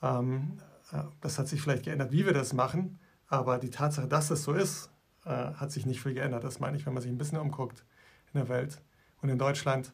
[0.03, 0.59] ähm,
[0.91, 2.99] äh, das hat sich vielleicht geändert, wie wir das machen,
[3.31, 4.89] aber die Tatsache, dass es so ist,
[5.25, 6.43] äh, hat sich nicht viel geändert.
[6.43, 7.85] Das meine ich, wenn man sich ein bisschen umguckt
[8.33, 8.81] in der Welt
[9.21, 9.93] und in Deutschland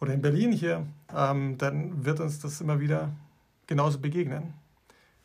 [0.00, 3.10] oder in Berlin hier, ähm, dann wird uns das immer wieder
[3.66, 4.54] genauso begegnen.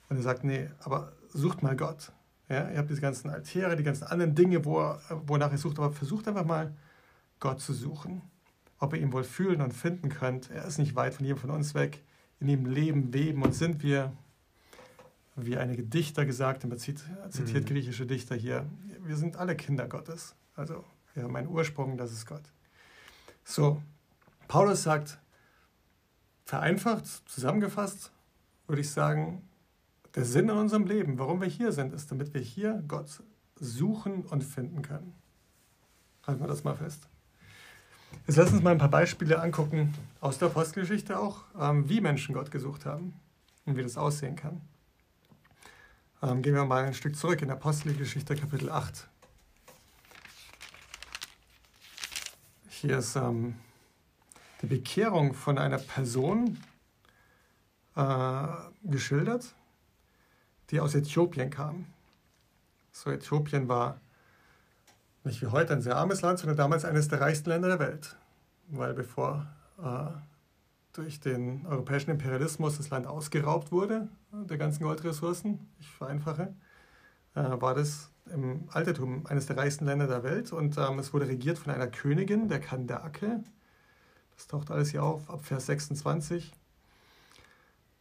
[0.09, 2.11] Und er sagt, nee, aber sucht mal Gott.
[2.49, 4.95] Ja, ihr habt diese ganzen Altäre, die ganzen anderen Dinge, wo,
[5.27, 6.73] wonach ihr sucht, aber versucht einfach mal
[7.39, 8.23] Gott zu suchen.
[8.79, 10.49] Ob ihr ihn wohl fühlen und finden könnt.
[10.49, 12.03] Er ist nicht weit von jedem von uns weg.
[12.39, 14.13] In ihm leben, weben und sind wir,
[15.37, 17.67] wie einige Dichter gesagt haben, zitiert, zitiert mhm.
[17.67, 18.65] griechische Dichter hier,
[19.03, 20.35] wir sind alle Kinder Gottes.
[20.55, 22.41] Also wir haben einen Ursprung, das ist Gott.
[23.43, 23.81] So,
[24.47, 25.19] Paulus sagt,
[26.43, 28.11] vereinfacht, zusammengefasst,
[28.65, 29.47] würde ich sagen,
[30.15, 33.21] der Sinn in unserem Leben, warum wir hier sind, ist, damit wir hier Gott
[33.55, 35.13] suchen und finden können.
[36.25, 37.07] Halten wir das mal fest.
[38.25, 42.33] Jetzt lass uns mal ein paar Beispiele angucken aus der Apostelgeschichte auch, ähm, wie Menschen
[42.33, 43.13] Gott gesucht haben
[43.65, 44.61] und wie das aussehen kann.
[46.23, 49.07] Ähm, gehen wir mal ein Stück zurück in Apostelgeschichte Kapitel 8.
[52.69, 53.55] Hier ist ähm,
[54.63, 56.57] die Bekehrung von einer Person
[57.95, 58.47] äh,
[58.83, 59.53] geschildert,
[60.71, 61.85] die aus Äthiopien kam.
[62.91, 64.01] So, Äthiopien war
[65.23, 68.15] nicht wie heute ein sehr armes Land, sondern damals eines der reichsten Länder der Welt.
[68.69, 69.45] Weil bevor
[69.77, 70.09] äh,
[70.97, 76.55] durch den europäischen Imperialismus das Land ausgeraubt wurde, der ganzen Goldressourcen, ich vereinfache,
[77.35, 81.27] äh, war das im Altertum eines der reichsten Länder der Welt und ähm, es wurde
[81.27, 83.43] regiert von einer Königin, der Kandake.
[84.35, 86.51] Das taucht alles hier auf, ab Vers 26.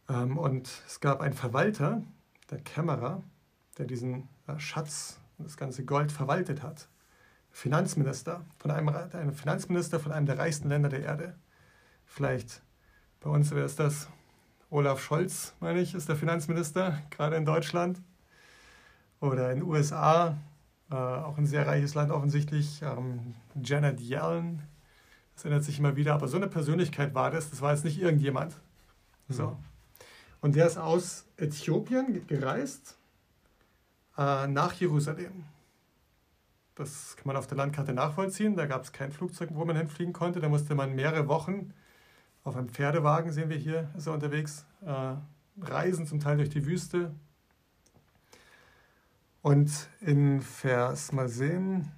[0.09, 2.01] Ähm, und es gab einen Verwalter,
[2.49, 3.21] der Kämmerer,
[3.77, 6.89] der diesen äh, Schatz, das ganze Gold verwaltet hat.
[7.51, 11.35] Finanzminister, von einem, einem Finanzminister von einem der reichsten Länder der Erde.
[12.05, 12.63] Vielleicht
[13.27, 14.07] bei uns wäre es das
[14.69, 18.01] Olaf Scholz, meine ich, ist der Finanzminister, gerade in Deutschland.
[19.19, 20.37] Oder in den USA,
[20.89, 24.63] äh, auch ein sehr reiches Land offensichtlich, ähm, Janet Yellen.
[25.35, 27.99] Das ändert sich immer wieder, aber so eine Persönlichkeit war das, das war jetzt nicht
[27.99, 28.55] irgendjemand.
[29.27, 29.47] So.
[29.47, 29.57] Mhm.
[30.39, 32.97] Und der ist aus Äthiopien gereist
[34.17, 35.43] äh, nach Jerusalem.
[36.75, 38.55] Das kann man auf der Landkarte nachvollziehen.
[38.55, 40.39] Da gab es kein Flugzeug, wo man hinfliegen konnte.
[40.39, 41.73] Da musste man mehrere Wochen
[42.47, 45.15] auf einem Pferdewagen, sehen wir hier, ist er unterwegs, äh,
[45.61, 47.11] reisen, zum Teil durch die Wüste.
[49.41, 51.91] Und in Vers, mal sehen,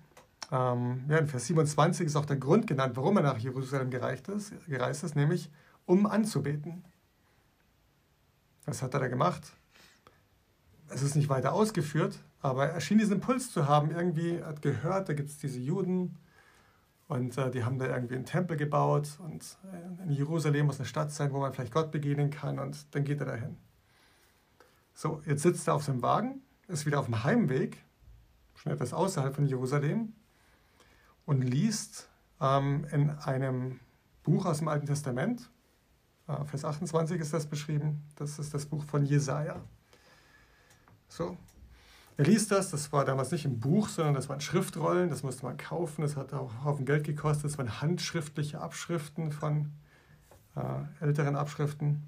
[0.52, 4.28] ähm, ja, in Vers 27 ist auch der Grund genannt, warum er nach Jerusalem gereist
[4.28, 5.52] ist, gereist ist, nämlich
[5.86, 6.84] um anzubeten.
[8.66, 9.54] Was hat er da gemacht?
[10.88, 13.92] Es ist nicht weiter ausgeführt, aber er schien diesen Impuls zu haben.
[13.92, 16.18] Irgendwie hat gehört, da gibt es diese Juden
[17.10, 20.86] und äh, die haben da irgendwie einen Tempel gebaut und äh, in Jerusalem muss eine
[20.86, 23.58] Stadt sein, wo man vielleicht Gott begegnen kann und dann geht er dahin.
[24.94, 27.84] So, jetzt sitzt er auf seinem Wagen, ist wieder auf dem Heimweg,
[28.56, 30.14] schon etwas außerhalb von Jerusalem
[31.26, 32.08] und liest
[32.40, 33.80] ähm, in einem
[34.24, 35.50] Buch aus dem Alten Testament,
[36.28, 39.60] äh, Vers 28 ist das beschrieben, das ist das Buch von Jesaja.
[41.08, 41.38] So,
[42.20, 45.46] er liest das, das war damals nicht im Buch, sondern das waren Schriftrollen, das musste
[45.46, 49.72] man kaufen, das hat auch einen Haufen Geld gekostet, das waren handschriftliche Abschriften von
[50.58, 52.04] äh, älteren Abschriften.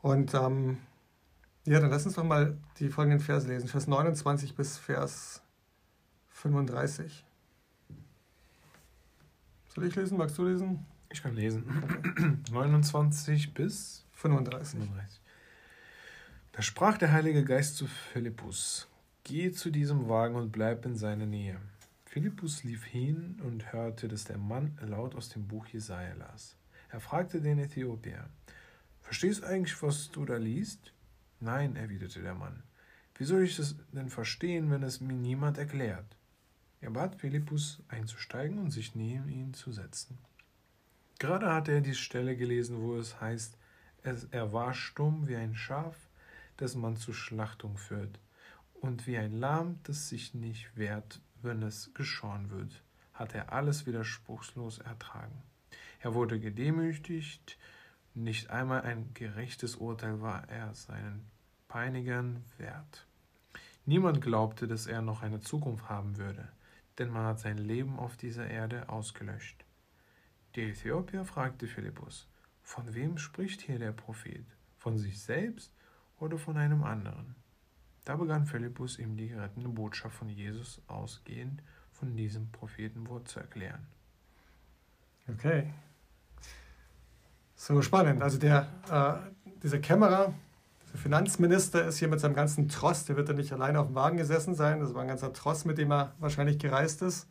[0.00, 0.78] Und ähm,
[1.66, 5.42] ja, dann lass uns doch mal die folgenden Verse lesen, Vers 29 bis Vers
[6.30, 7.26] 35.
[9.74, 10.16] Soll ich lesen?
[10.16, 10.86] Magst du lesen?
[11.10, 11.66] Ich kann lesen.
[12.48, 12.52] Okay.
[12.52, 14.80] 29 bis 35.
[14.80, 15.27] 35.
[16.58, 18.88] Da sprach der Heilige Geist zu Philippus:
[19.22, 21.60] Geh zu diesem Wagen und bleib in seiner Nähe.
[22.04, 26.56] Philippus lief hin und hörte, dass der Mann laut aus dem Buch Jesaja las.
[26.88, 28.28] Er fragte den Äthiopier:
[29.02, 30.92] Verstehst du eigentlich, was du da liest?
[31.38, 32.64] Nein, erwiderte der Mann.
[33.14, 36.16] Wie soll ich das denn verstehen, wenn es mir niemand erklärt?
[36.80, 40.18] Er bat Philippus einzusteigen und sich neben ihn zu setzen.
[41.20, 43.56] Gerade hatte er die Stelle gelesen, wo es heißt,
[44.02, 46.07] er war stumm wie ein Schaf
[46.58, 48.20] das man zur Schlachtung führt,
[48.74, 53.86] und wie ein Lamm, das sich nicht wehrt, wenn es geschoren wird, hat er alles
[53.86, 55.42] widerspruchslos ertragen.
[56.00, 57.58] Er wurde gedemütigt,
[58.14, 61.26] nicht einmal ein gerechtes Urteil war er seinen
[61.66, 63.06] Peinigern wert.
[63.84, 66.48] Niemand glaubte, dass er noch eine Zukunft haben würde,
[66.98, 69.64] denn man hat sein Leben auf dieser Erde ausgelöscht.
[70.54, 72.26] Der Äthiopier fragte Philippus,
[72.62, 74.44] von wem spricht hier der Prophet?
[74.76, 75.72] Von sich selbst
[76.20, 77.34] oder von einem anderen?
[78.04, 83.86] Da begann Philippus ihm die rettende Botschaft von Jesus ausgehend von diesem Prophetenwort zu erklären.
[85.28, 85.72] Okay.
[87.54, 88.22] So spannend.
[88.22, 90.32] Also der, äh, dieser Kämmerer,
[90.92, 93.94] der Finanzminister ist hier mit seinem ganzen Tross, der wird ja nicht alleine auf dem
[93.94, 97.28] Wagen gesessen sein, das war ein ganzer Tross, mit dem er wahrscheinlich gereist ist.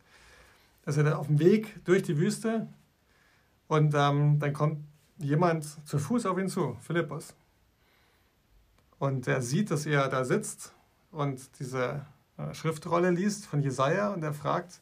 [0.82, 2.68] Da ist er auf dem Weg durch die Wüste
[3.66, 4.78] und ähm, dann kommt
[5.16, 7.34] jemand zu Fuß auf ihn zu, Philippus.
[8.98, 10.74] Und er sieht, dass er da sitzt
[11.10, 12.04] und diese
[12.36, 14.80] äh, Schriftrolle liest von Jesaja und er fragt,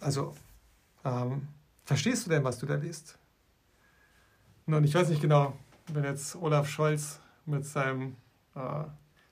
[0.00, 0.34] also,
[1.04, 1.48] ähm,
[1.84, 3.18] verstehst du denn, was du da liest?
[4.66, 5.56] Nun, ich weiß nicht genau,
[5.92, 8.16] wenn jetzt Olaf Scholz mit seinem
[8.54, 8.84] äh,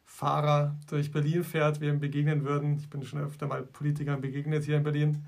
[0.04, 2.76] Fahrer durch Berlin fährt, wir ihm begegnen würden.
[2.76, 5.24] Ich bin schon öfter mal Politikern begegnet hier in Berlin.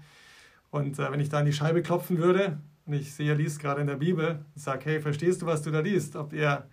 [0.71, 3.61] Und äh, wenn ich da an die Scheibe klopfen würde und ich sehe, er liest
[3.61, 6.17] gerade in der Bibel und sage, hey, verstehst du, was du da liest?
[6.17, 6.67] Ob er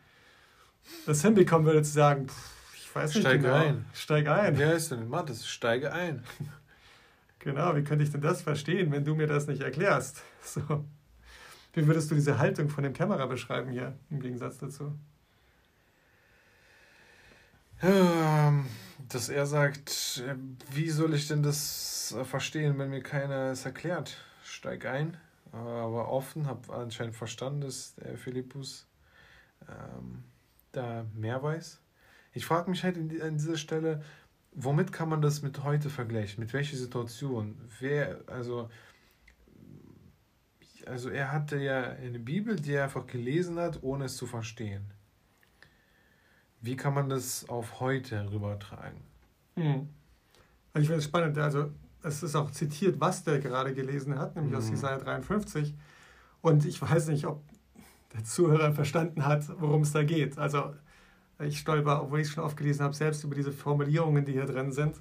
[1.06, 3.54] das hinbekommen würde zu sagen, pff, ich weiß nicht Steig genau.
[3.54, 3.86] ein.
[3.94, 4.58] Steig ein.
[4.58, 5.48] Wer ist denn Mattes?
[5.48, 6.24] Steige ein.
[7.42, 10.22] Genau, wie könnte ich denn das verstehen, wenn du mir das nicht erklärst?
[10.44, 10.86] So.
[11.74, 14.98] Wie würdest du diese Haltung von dem Kämmerer beschreiben hier im Gegensatz dazu?
[17.82, 18.65] Ähm,
[19.08, 20.36] Dass er sagt, äh,
[20.72, 24.18] wie soll ich denn das äh, verstehen, wenn mir keiner es erklärt?
[24.44, 25.15] Steig ein,
[25.52, 28.88] aber offen, habe anscheinend verstanden, dass der Philippus
[29.70, 30.24] ähm,
[30.72, 31.82] da mehr weiß.
[32.34, 34.04] Ich frage mich halt an dieser Stelle,
[34.52, 36.40] womit kann man das mit heute vergleichen?
[36.42, 37.58] Mit welcher Situation?
[37.80, 38.70] Wer, also,
[40.86, 44.92] also er hatte ja eine Bibel, die er einfach gelesen hat, ohne es zu verstehen.
[46.62, 49.02] Wie kann man das auf heute rübertragen?
[49.56, 49.90] Hm.
[50.74, 51.72] Also ich finde es spannend, also
[52.04, 54.72] es ist auch zitiert, was der gerade gelesen hat, nämlich aus Mhm.
[54.72, 55.76] Jesaja 53.
[56.42, 57.44] Und ich weiß nicht, ob
[58.13, 60.38] der Zuhörer verstanden hat, worum es da geht.
[60.38, 60.74] Also
[61.39, 64.45] ich stolper, obwohl ich es schon oft gelesen habe, selbst über diese Formulierungen, die hier
[64.45, 64.95] drin sind,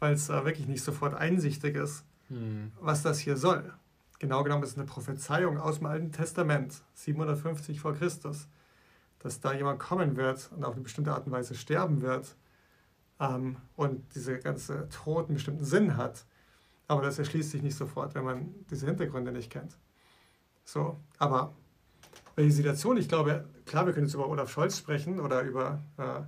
[0.00, 2.72] weil es äh, wirklich nicht sofort einsichtig ist, Hm.
[2.80, 3.72] was das hier soll.
[4.18, 8.48] Genau genommen ist es eine Prophezeiung aus dem Alten Testament, 750 vor Christus,
[9.20, 12.36] dass da jemand kommen wird und auf eine bestimmte Art und Weise sterben wird
[13.20, 16.24] ähm, und diese ganze Tod einen bestimmten Sinn hat.
[16.86, 19.76] Aber das erschließt sich nicht sofort, wenn man diese Hintergründe nicht kennt.
[20.64, 21.54] So, aber
[22.38, 22.96] welche Situation?
[22.96, 26.20] Ich glaube, klar, wir können jetzt über Olaf Scholz sprechen oder über äh,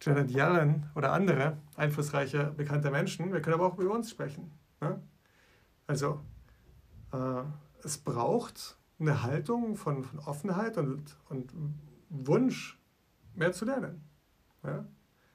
[0.00, 3.30] Janet Yellen oder andere einflussreiche, bekannte Menschen.
[3.30, 4.50] Wir können aber auch über uns sprechen.
[4.80, 5.02] Ne?
[5.86, 6.22] Also,
[7.12, 7.42] äh,
[7.84, 11.52] es braucht eine Haltung von, von Offenheit und, und
[12.08, 12.80] Wunsch,
[13.34, 14.02] mehr zu lernen.
[14.64, 14.86] Ja?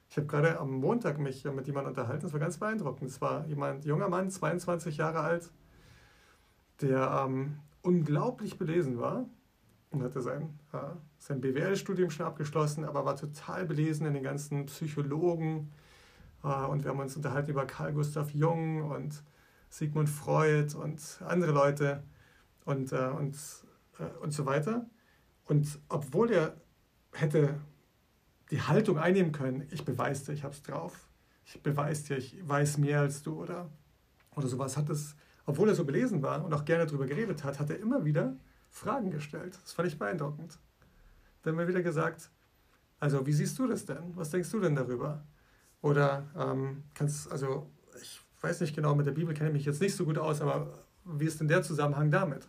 [0.08, 3.10] Ich habe gerade am Montag mich mit jemandem unterhalten, das war ganz beeindruckend.
[3.10, 5.52] Es war jemand, junger Mann, 22 Jahre alt,
[6.80, 9.26] der ähm, unglaublich belesen war
[9.90, 10.78] und hatte sein, äh,
[11.18, 15.72] sein BWL-Studium schon abgeschlossen, aber war total belesen in den ganzen Psychologen.
[16.42, 19.22] Äh, und wir haben uns unterhalten über Carl Gustav Jung und
[19.70, 22.02] Sigmund Freud und andere Leute
[22.64, 23.36] und, äh, und,
[23.98, 24.86] äh, und so weiter.
[25.44, 26.56] Und obwohl er
[27.12, 27.60] hätte
[28.50, 31.08] die Haltung einnehmen können, ich beweise dir, ich hab's drauf,
[31.44, 33.70] ich beweise dir, ich weiß mehr als du oder,
[34.34, 37.58] oder sowas, hat es, obwohl er so belesen war und auch gerne darüber geredet hat,
[37.58, 38.36] hat er immer wieder
[38.70, 39.58] Fragen gestellt.
[39.62, 40.58] Das fand ich beeindruckend.
[41.42, 42.30] Dann immer wieder gesagt,
[43.00, 44.16] also wie siehst du das denn?
[44.16, 45.22] Was denkst du denn darüber?
[45.82, 49.80] Oder ähm, kannst, also ich weiß nicht genau, mit der Bibel kenne ich mich jetzt
[49.80, 52.48] nicht so gut aus, aber wie ist denn der Zusammenhang damit?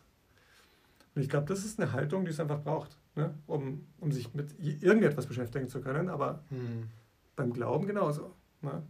[1.16, 3.34] Und ich glaube, das ist eine Haltung, die es einfach braucht, ne?
[3.48, 6.90] um, um sich mit irgendetwas beschäftigen zu können, aber Hm.
[7.36, 8.36] beim Glauben genauso.
[8.62, 8.84] Ne?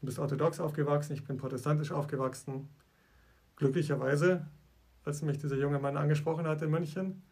[0.00, 2.68] Du bist orthodox aufgewachsen, ich bin protestantisch aufgewachsen.
[3.56, 4.46] Glücklicherweise,
[5.04, 7.22] als mich dieser junge Mann angesprochen hat in München,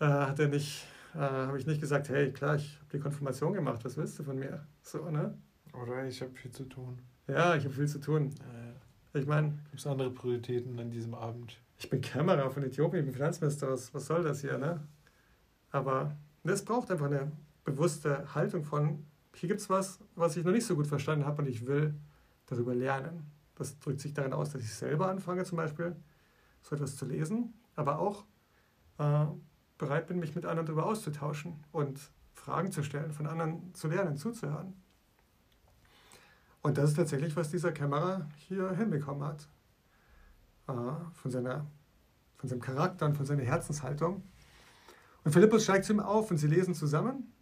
[0.00, 3.52] äh, hat er nicht, äh, habe ich nicht gesagt, hey, klar, ich habe die Konfirmation
[3.52, 4.66] gemacht, was willst du von mir?
[4.82, 5.36] So, ne?
[5.72, 6.98] Oder ich habe viel zu tun.
[7.26, 8.30] Ja, ich habe viel zu tun.
[9.12, 11.58] Äh, Ich meine, Gibt es andere Prioritäten an diesem Abend?
[11.78, 14.80] ich bin Kämmerer von Äthiopien, ich bin Finanzminister, was, was soll das hier, ne?
[15.70, 17.32] Aber es braucht einfach eine
[17.64, 19.04] bewusste Haltung von,
[19.34, 21.94] hier gibt es was, was ich noch nicht so gut verstanden habe und ich will
[22.46, 23.30] darüber lernen.
[23.56, 25.96] Das drückt sich darin aus, dass ich selber anfange, zum Beispiel
[26.66, 28.24] so etwas zu lesen, aber auch
[28.98, 29.26] äh,
[29.78, 34.16] bereit bin, mich mit anderen darüber auszutauschen und Fragen zu stellen, von anderen zu lernen,
[34.16, 34.74] zuzuhören.
[36.62, 39.48] Und das ist tatsächlich, was dieser Kämmerer hier hinbekommen hat.
[40.66, 40.72] Äh,
[41.12, 41.66] von, seiner,
[42.38, 44.24] von seinem Charakter und von seiner Herzenshaltung.
[45.22, 47.32] Und Philippus steigt zu ihm auf und sie lesen zusammen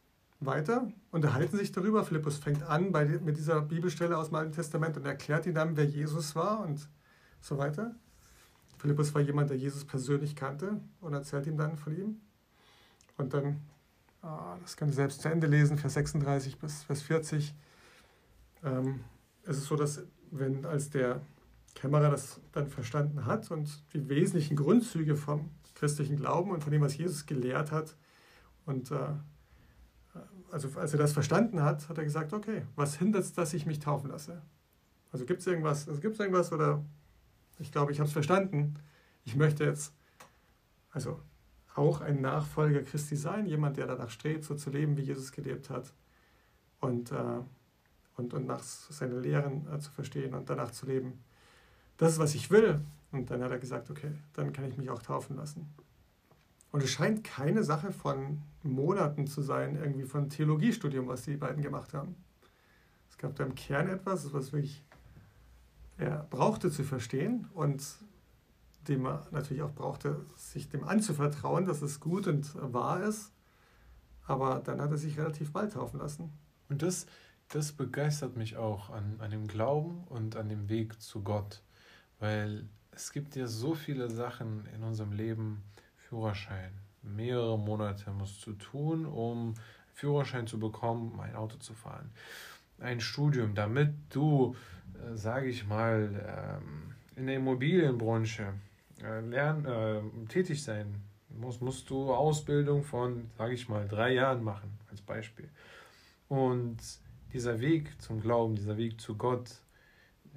[0.41, 2.05] weiter, unterhalten sich darüber.
[2.05, 5.79] Philippus fängt an bei, mit dieser Bibelstelle aus dem Alten Testament und erklärt ihm dann,
[5.79, 6.87] wer Jesus war und
[7.41, 7.95] so weiter.
[8.79, 12.21] Philippus war jemand, der Jesus persönlich kannte und erzählt ihm dann von ihm.
[13.17, 13.61] und dann,
[14.23, 17.55] ah, das könnt ihr selbst zu Ende lesen, Vers 36 bis Vers 40,
[18.65, 19.01] ähm,
[19.45, 21.21] es ist so, dass wenn als der
[21.75, 26.83] Kämmerer das dann verstanden hat und die wesentlichen Grundzüge vom christlichen Glauben und von dem,
[26.83, 27.97] was Jesus gelehrt hat,
[28.67, 28.97] und äh,
[30.51, 33.67] also als er das verstanden hat, hat er gesagt, okay, was hindert es, dass ich
[33.67, 34.41] mich taufen lasse?
[35.13, 36.85] Also gibt es irgendwas, also gibt irgendwas oder
[37.59, 38.75] ich glaube, ich habe es verstanden.
[39.25, 39.93] Ich möchte jetzt
[40.93, 41.21] also
[41.75, 45.71] auch ein Nachfolger Christi sein, jemand, der danach strebt, so zu leben, wie Jesus gelebt
[45.71, 45.93] hat
[46.81, 47.41] und, äh,
[48.17, 51.19] und, und nach seinen Lehren äh, zu verstehen und danach zu leben.
[51.97, 52.81] Das ist, was ich will.
[53.13, 55.69] Und dann hat er gesagt, okay, dann kann ich mich auch taufen lassen.
[56.73, 61.63] Und es scheint keine Sache von Monaten zu sein, irgendwie von Theologiestudium, was die beiden
[61.63, 62.17] gemacht haben.
[63.09, 64.83] Es gab da im Kern etwas, was wirklich
[65.97, 67.85] er brauchte zu verstehen und
[68.89, 73.33] dem er natürlich auch brauchte, sich dem anzuvertrauen, dass es gut und wahr ist.
[74.27, 76.33] Aber dann hat er sich relativ bald taufen lassen.
[76.69, 77.07] Und das,
[77.49, 81.63] das begeistert mich auch an, an dem Glauben und an dem Weg zu Gott.
[82.19, 85.63] Weil es gibt ja so viele Sachen in unserem Leben,
[85.97, 86.73] Führerschein.
[87.03, 89.55] Mehrere Monate musst du tun, um
[89.93, 92.11] Führerschein zu bekommen, ein Auto zu fahren.
[92.79, 94.57] Ein Studium, damit du,
[95.15, 98.55] sage ich mal, ähm, in der Immobilienbranche
[99.03, 100.95] äh, lernen, äh, tätig sein
[101.29, 105.49] musst, musst du Ausbildung von, sage ich mal, drei Jahren machen, als Beispiel.
[106.29, 106.79] Und
[107.33, 109.51] dieser Weg zum Glauben, dieser Weg zu Gott,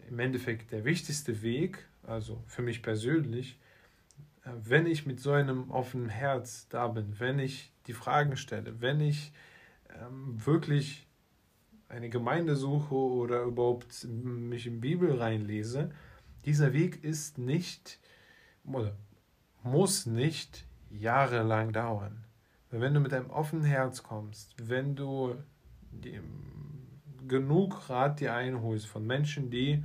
[0.09, 3.59] im Endeffekt der wichtigste Weg, also für mich persönlich,
[4.63, 9.01] wenn ich mit so einem offenen Herz da bin, wenn ich die Fragen stelle, wenn
[9.01, 9.31] ich
[9.89, 11.06] ähm, wirklich
[11.89, 15.91] eine Gemeinde suche oder überhaupt mich in die Bibel reinlese,
[16.45, 17.99] dieser Weg ist nicht
[19.63, 22.23] muss nicht jahrelang dauern.
[22.69, 25.35] Wenn du mit einem offenen Herz kommst, wenn du
[27.27, 29.83] genug Rat dir einholst von Menschen, die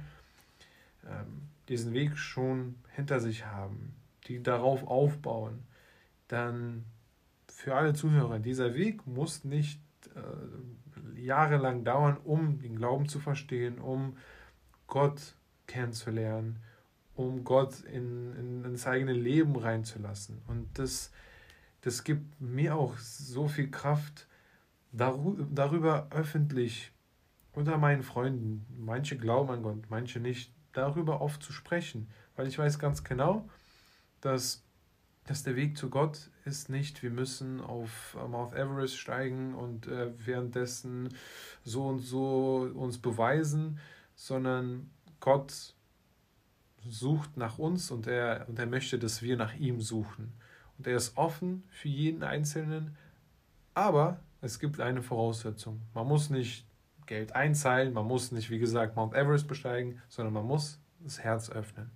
[1.07, 3.95] ähm, diesen Weg schon hinter sich haben,
[4.27, 5.65] die darauf aufbauen,
[6.29, 6.85] dann
[7.49, 9.81] für alle Zuhörer, dieser Weg muss nicht
[10.15, 10.21] äh,
[11.25, 14.17] jahrelang dauern, um den Glauben zu verstehen, um
[14.87, 15.35] Gott
[15.67, 16.59] kennenzulernen,
[17.15, 20.43] um Gott in, in, ins eigene Leben reinzulassen.
[20.47, 21.13] Und das,
[21.83, 24.27] das gibt mir auch so viel Kraft,
[24.93, 26.93] darüber öffentlich
[27.53, 32.59] unter meinen Freunden, manche glauben an Gott, manche nicht, darüber oft zu sprechen, weil ich
[32.59, 33.49] weiß ganz genau,
[34.21, 34.65] dass,
[35.27, 40.11] dass der Weg zu Gott ist nicht, wir müssen auf Mount Everest steigen und äh,
[40.19, 41.11] währenddessen
[41.63, 43.79] so und so uns beweisen,
[44.15, 45.75] sondern Gott
[46.89, 50.33] sucht nach uns und er, und er möchte, dass wir nach ihm suchen.
[50.79, 52.97] Und er ist offen für jeden Einzelnen,
[53.75, 55.81] aber es gibt eine Voraussetzung.
[55.95, 56.67] Man muss nicht
[57.07, 61.51] Geld einzahlen, man muss nicht, wie gesagt, Mount Everest besteigen, sondern man muss das Herz
[61.51, 61.91] öffnen.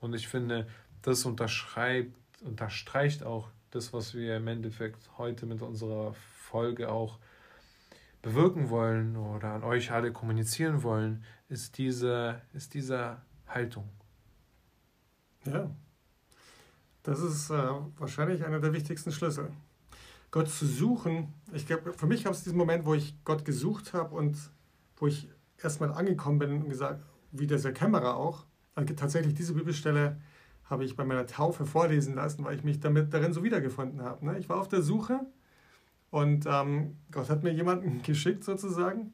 [0.00, 0.68] Und ich finde,
[1.02, 7.18] das unterschreibt, unterstreicht auch das, was wir im Endeffekt heute mit unserer Folge auch
[8.22, 13.88] bewirken wollen oder an euch alle kommunizieren wollen, ist diese, ist diese Haltung.
[15.44, 15.70] Ja,
[17.02, 17.68] das ist äh,
[17.98, 19.50] wahrscheinlich einer der wichtigsten Schlüssel.
[20.30, 23.94] Gott zu suchen, ich glaube, für mich gab es diesen Moment, wo ich Gott gesucht
[23.94, 24.36] habe und
[24.96, 25.28] wo ich
[25.58, 28.44] erstmal angekommen bin und gesagt, wie der Kämmerer auch,
[28.96, 30.20] tatsächlich diese Bibelstelle
[30.70, 34.24] habe ich bei meiner Taufe vorlesen lassen, weil ich mich damit darin so wiedergefunden habe.
[34.24, 34.38] Ne?
[34.38, 35.20] Ich war auf der Suche
[36.10, 39.12] und ähm, Gott hat mir jemanden geschickt sozusagen,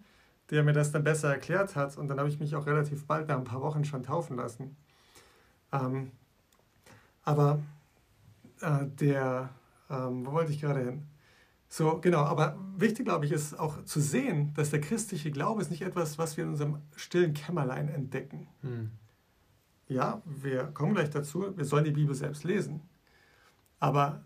[0.50, 1.96] der mir das dann besser erklärt hat.
[1.96, 4.76] Und dann habe ich mich auch relativ bald, nach ein paar Wochen schon taufen lassen.
[5.72, 6.12] Ähm,
[7.24, 7.60] aber
[8.60, 9.48] äh, der,
[9.90, 11.04] ähm, wo wollte ich gerade hin?
[11.68, 15.70] So, genau, aber wichtig, glaube ich, ist auch zu sehen, dass der christliche Glaube ist
[15.70, 18.46] nicht etwas, was wir in unserem stillen Kämmerlein entdecken.
[18.60, 18.90] Hm
[19.88, 22.80] ja, wir kommen gleich dazu, wir sollen die Bibel selbst lesen.
[23.78, 24.24] Aber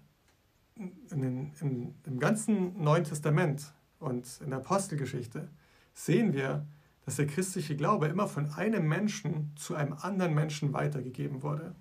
[0.77, 5.49] den, in, im ganzen Neuen Testament und in der Apostelgeschichte
[5.93, 6.67] sehen wir,
[7.05, 11.75] dass der christliche Glaube immer von einem Menschen zu einem anderen Menschen weitergegeben wurde.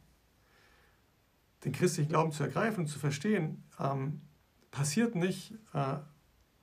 [1.63, 4.21] Den christlichen Glauben zu ergreifen und zu verstehen, ähm,
[4.71, 5.97] passiert nicht äh,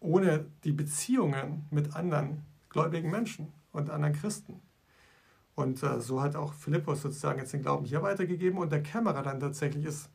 [0.01, 4.61] ohne die Beziehungen mit anderen gläubigen Menschen und anderen Christen.
[5.57, 9.23] Und äh, so hat auch Philippus sozusagen jetzt den Glauben hier weitergegeben und der Kämmerer
[9.23, 10.11] dann tatsächlich ist,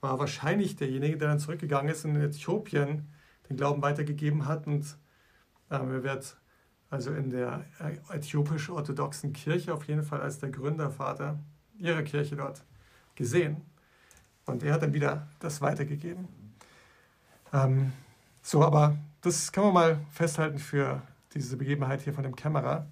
[0.00, 3.08] war wahrscheinlich derjenige, der dann zurückgegangen ist und in Äthiopien
[3.48, 4.84] den Glauben weitergegeben hat und
[5.70, 6.36] äh, er wird
[6.90, 11.38] also in der äh, äthiopisch-orthodoxen Kirche auf jeden Fall als der Gründervater
[11.78, 12.62] ihrer Kirche dort
[13.14, 13.62] gesehen.
[14.44, 16.28] Und er hat dann wieder das weitergegeben.
[17.54, 17.92] Ähm,
[18.42, 21.00] so, aber das kann man mal festhalten für
[21.32, 22.86] diese Begebenheit hier von dem Kämmerer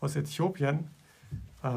[0.00, 0.90] aus Äthiopien.
[1.62, 1.68] Äh,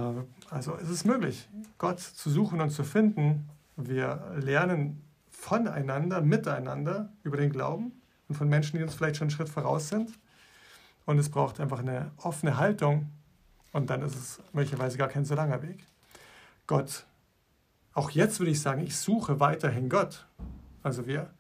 [0.50, 3.50] also es ist möglich, Gott zu suchen und zu finden.
[3.76, 7.92] Wir lernen voneinander, miteinander über den Glauben
[8.28, 10.12] und von Menschen, die uns vielleicht schon einen Schritt voraus sind.
[11.06, 13.10] Und es braucht einfach eine offene Haltung
[13.72, 15.84] und dann ist es möglicherweise gar kein so langer Weg.
[16.68, 17.06] Gott,
[17.94, 20.28] auch jetzt würde ich sagen, ich suche weiterhin Gott.
[20.84, 21.34] Also wir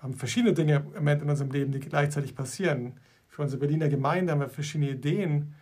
[0.00, 2.98] haben verschiedene Dinge im Moment in unserem Leben, die gleichzeitig passieren.
[3.28, 5.54] Für unsere Berliner Gemeinde haben wir verschiedene Ideen,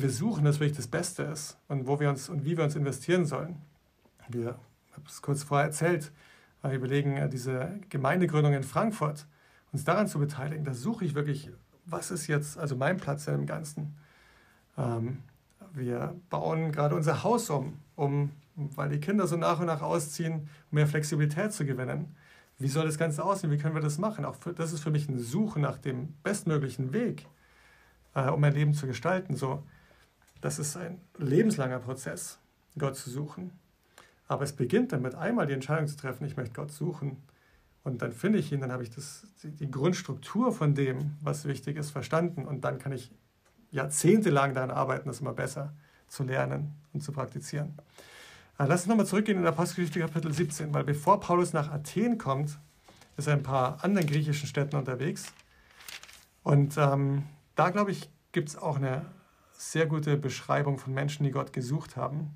[0.00, 2.76] wir suchen, dass wirklich das Beste ist und wo wir uns und wie wir uns
[2.76, 3.56] investieren sollen.
[4.28, 4.58] Wir
[4.92, 6.12] ich habe es kurz vorher erzählt,
[6.60, 9.26] wir überlegen, äh, diese Gemeindegründung in Frankfurt,
[9.72, 10.64] uns daran zu beteiligen.
[10.64, 11.50] Da suche ich wirklich,
[11.86, 13.96] was ist jetzt also mein Platz in dem Ganzen.
[14.76, 15.22] Ähm,
[15.72, 20.34] wir bauen gerade unser Haus um, um, weil die Kinder so nach und nach ausziehen,
[20.70, 22.14] um mehr Flexibilität zu gewinnen.
[22.58, 23.50] Wie soll das Ganze aussehen?
[23.50, 24.26] Wie können wir das machen?
[24.26, 27.26] Auch für, das ist für mich eine Suche nach dem bestmöglichen Weg,
[28.14, 29.36] äh, um mein Leben zu gestalten.
[29.36, 29.62] So,
[30.42, 32.38] das ist ein lebenslanger Prozess,
[32.78, 33.52] Gott zu suchen.
[34.28, 37.16] Aber es beginnt damit, einmal die Entscheidung zu treffen, ich möchte Gott suchen.
[37.84, 41.76] Und dann finde ich ihn, dann habe ich das, die Grundstruktur von dem, was wichtig
[41.76, 42.44] ist, verstanden.
[42.44, 43.10] Und dann kann ich
[43.70, 45.72] jahrzehntelang daran arbeiten, das immer besser
[46.08, 47.74] zu lernen und zu praktizieren.
[48.58, 52.58] Aber lass uns nochmal zurückgehen in Apostelgeschichte Kapitel 17, weil bevor Paulus nach Athen kommt,
[53.16, 55.32] ist er in ein paar anderen griechischen Städten unterwegs.
[56.42, 57.24] Und ähm,
[57.54, 59.06] da, glaube ich, gibt es auch eine
[59.70, 62.30] sehr gute Beschreibung von Menschen, die Gott gesucht haben,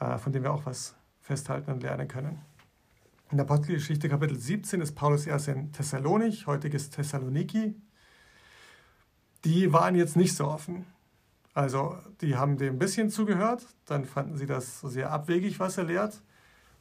[0.00, 2.40] äh, von denen wir auch was festhalten und lernen können.
[3.30, 7.74] In der Apostelgeschichte Kapitel 17 ist Paulus erst in Thessalonich, heutiges Thessaloniki.
[9.44, 10.86] Die waren jetzt nicht so offen.
[11.54, 15.84] Also die haben dem ein bisschen zugehört, dann fanden sie das sehr abwegig, was er
[15.84, 16.22] lehrt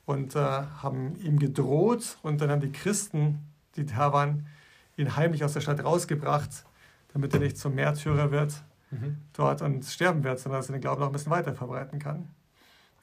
[0.05, 3.39] und äh, haben ihm gedroht und dann haben die Christen,
[3.75, 4.47] die da waren,
[4.95, 6.65] ihn heimlich aus der Stadt rausgebracht,
[7.13, 9.17] damit er nicht zum Märtyrer wird mhm.
[9.33, 12.27] dort und sterben wird, sondern dass er den Glauben noch ein bisschen weiter verbreiten kann.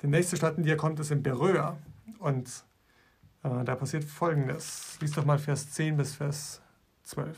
[0.03, 1.77] Die nächste Stadt, in die er kommt, ist in Beröa
[2.21, 2.49] und
[3.43, 4.99] äh, da passiert Folgendes.
[5.01, 6.61] Lies doch mal Vers 10 bis Vers
[7.05, 7.37] 12.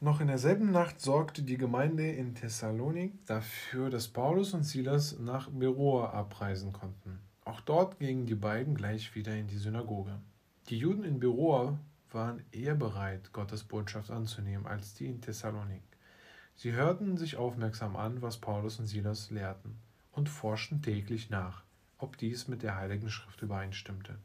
[0.00, 5.50] Noch in derselben Nacht sorgte die Gemeinde in Thessalonik dafür, dass Paulus und Silas nach
[5.50, 7.18] Beroa abreisen konnten.
[7.44, 10.12] Auch dort gingen die beiden gleich wieder in die Synagoge.
[10.68, 11.78] Die Juden in Beroa
[12.14, 15.82] waren eher bereit, Gottes Botschaft anzunehmen, als die in Thessalonik.
[16.54, 19.78] Sie hörten sich aufmerksam an, was Paulus und Silas lehrten,
[20.12, 21.62] und forschten täglich nach,
[21.98, 24.18] ob dies mit der Heiligen Schrift übereinstimmte.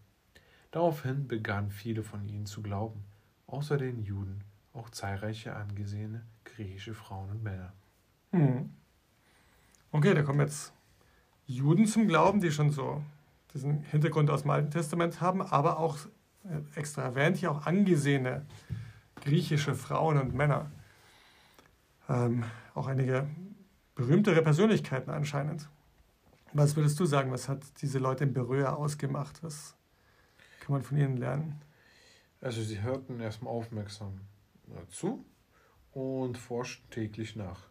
[0.72, 3.04] Daraufhin begannen viele von ihnen zu glauben,
[3.46, 7.74] außer den Juden auch zahlreiche angesehene griechische Frauen und Männer.
[8.32, 8.72] Hm.
[9.92, 10.74] Okay, da kommen jetzt
[11.46, 13.04] Juden zum Glauben, die schon so
[13.54, 16.00] diesen Hintergrund aus dem Alten Testament haben, aber auch
[16.76, 18.46] extra erwähnt hier auch angesehene
[19.22, 20.72] griechische Frauen und Männer.
[22.10, 23.28] Ähm, auch einige
[23.96, 25.70] berühmtere Persönlichkeiten anscheinend.
[26.52, 29.42] Was würdest du sagen, was hat diese Leute in Beröa ausgemacht?
[29.44, 29.76] Was
[30.60, 31.62] kann man von ihnen lernen?
[32.42, 34.20] Also sie hörten erstmal aufmerksam
[34.90, 35.26] zu
[35.92, 37.62] und forscht täglich nach.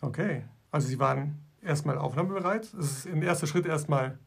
[0.00, 2.72] Okay, also Sie waren erstmal aufnahmebereit.
[2.74, 4.18] Es ist ein erster Schritt erstmal,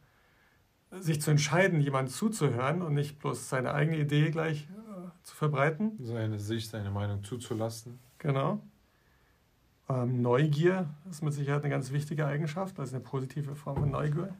[1.00, 5.98] sich zu entscheiden, jemandem zuzuhören und nicht bloß seine eigene Idee gleich äh, zu verbreiten.
[6.00, 7.98] Seine Sicht, seine Meinung zuzulassen.
[8.18, 8.60] Genau.
[9.88, 14.34] Ähm, Neugier ist mit Sicherheit eine ganz wichtige Eigenschaft, also eine positive Form von Neugier.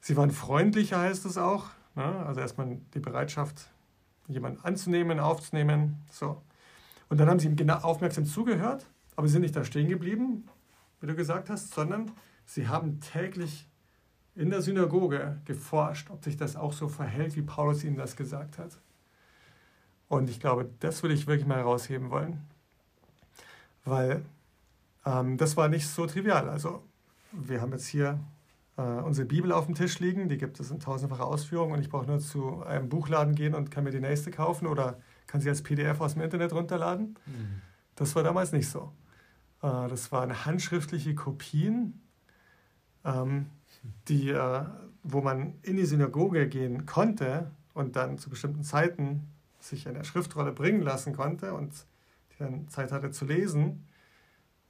[0.00, 1.66] Sie waren freundlicher, heißt es auch.
[1.94, 2.04] Ne?
[2.04, 3.70] Also erstmal die Bereitschaft,
[4.28, 6.02] jemanden anzunehmen, aufzunehmen.
[6.10, 6.42] So.
[7.08, 8.86] Und dann haben sie ihm genau aufmerksam zugehört,
[9.16, 10.48] aber sie sind nicht da stehen geblieben,
[11.00, 12.10] wie du gesagt hast, sondern
[12.44, 13.68] sie haben täglich
[14.34, 18.58] in der Synagoge geforscht, ob sich das auch so verhält, wie Paulus ihnen das gesagt
[18.58, 18.78] hat.
[20.08, 22.40] Und ich glaube, das würde ich wirklich mal herausheben wollen,
[23.84, 24.24] weil
[25.04, 26.48] ähm, das war nicht so trivial.
[26.48, 26.82] Also
[27.32, 28.20] wir haben jetzt hier
[28.76, 30.28] äh, unsere Bibel auf dem Tisch liegen.
[30.28, 33.70] Die gibt es in tausendfacher Ausführung und ich brauche nur zu einem Buchladen gehen und
[33.70, 37.18] kann mir die nächste kaufen oder kann sie als PDF aus dem Internet runterladen.
[37.26, 37.62] Mhm.
[37.96, 38.92] Das war damals nicht so.
[39.62, 42.00] Äh, das waren handschriftliche Kopien,
[43.04, 43.46] ähm,
[44.08, 44.64] die, äh,
[45.02, 49.28] wo man in die Synagoge gehen konnte und dann zu bestimmten Zeiten
[49.60, 51.72] sich eine Schriftrolle bringen lassen konnte und
[52.32, 53.86] die dann Zeit hatte zu lesen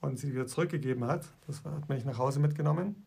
[0.01, 1.27] und sie wieder zurückgegeben hat.
[1.47, 3.07] Das hat man nicht nach Hause mitgenommen.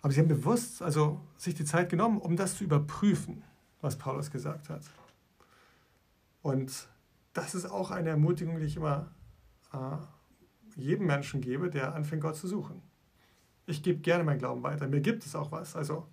[0.00, 3.42] Aber sie haben bewusst also sich die Zeit genommen, um das zu überprüfen,
[3.80, 4.82] was Paulus gesagt hat.
[6.42, 6.88] Und
[7.32, 9.10] das ist auch eine Ermutigung, die ich immer
[9.72, 9.96] äh,
[10.76, 12.80] jedem Menschen gebe, der anfängt, Gott zu suchen.
[13.68, 14.88] Ich gebe gerne meinen Glauben weiter.
[14.88, 15.76] Mir gibt es auch was.
[15.76, 16.08] Also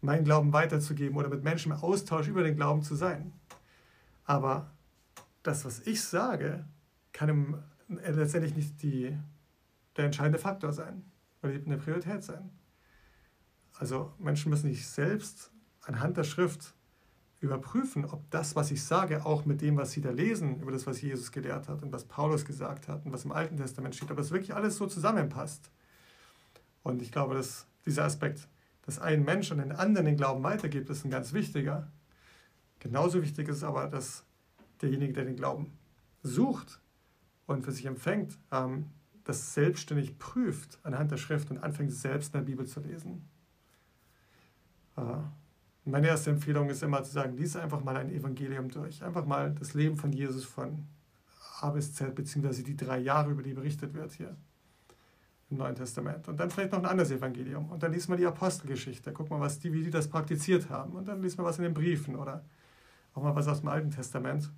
[0.00, 3.34] meinen Glauben weiterzugeben oder mit Menschen im Austausch über den Glauben zu sein.
[4.24, 4.70] Aber
[5.42, 6.64] das, was ich sage,
[7.12, 7.58] kann im,
[8.02, 9.14] äh, letztendlich nicht die,
[9.96, 11.04] der entscheidende Faktor sein
[11.42, 12.50] oder eine Priorität sein.
[13.78, 15.50] Also Menschen müssen sich selbst
[15.82, 16.74] anhand der Schrift
[17.40, 20.86] überprüfen, ob das, was ich sage, auch mit dem, was sie da lesen, über das,
[20.86, 24.10] was Jesus gelehrt hat und was Paulus gesagt hat und was im Alten Testament steht,
[24.10, 25.70] ob das wirklich alles so zusammenpasst.
[26.82, 28.48] Und ich glaube, dass dieser Aspekt,
[28.82, 31.90] dass ein Mensch an den anderen den Glauben weitergibt, ist ein ganz wichtiger.
[32.78, 34.24] Genauso wichtig ist aber, dass
[34.80, 35.76] derjenige, der den Glauben
[36.22, 36.80] sucht
[37.46, 38.86] und für sich empfängt, ähm,
[39.24, 43.28] das selbstständig prüft anhand der Schrift und anfängt selbst in der Bibel zu lesen.
[44.96, 45.02] Äh,
[45.84, 49.02] meine erste Empfehlung ist immer zu sagen, lies einfach mal ein Evangelium durch.
[49.02, 50.86] Einfach mal das Leben von Jesus von
[51.60, 54.36] A bis Z, beziehungsweise die drei Jahre, über die berichtet wird hier
[55.50, 56.28] im Neuen Testament.
[56.28, 57.70] Und dann vielleicht noch ein anderes Evangelium.
[57.70, 59.12] Und dann liest man die Apostelgeschichte.
[59.12, 60.92] Guck mal, was die, wie die das praktiziert haben.
[60.92, 62.44] Und dann liest man was in den Briefen oder
[63.14, 64.52] auch mal was aus dem Alten Testament.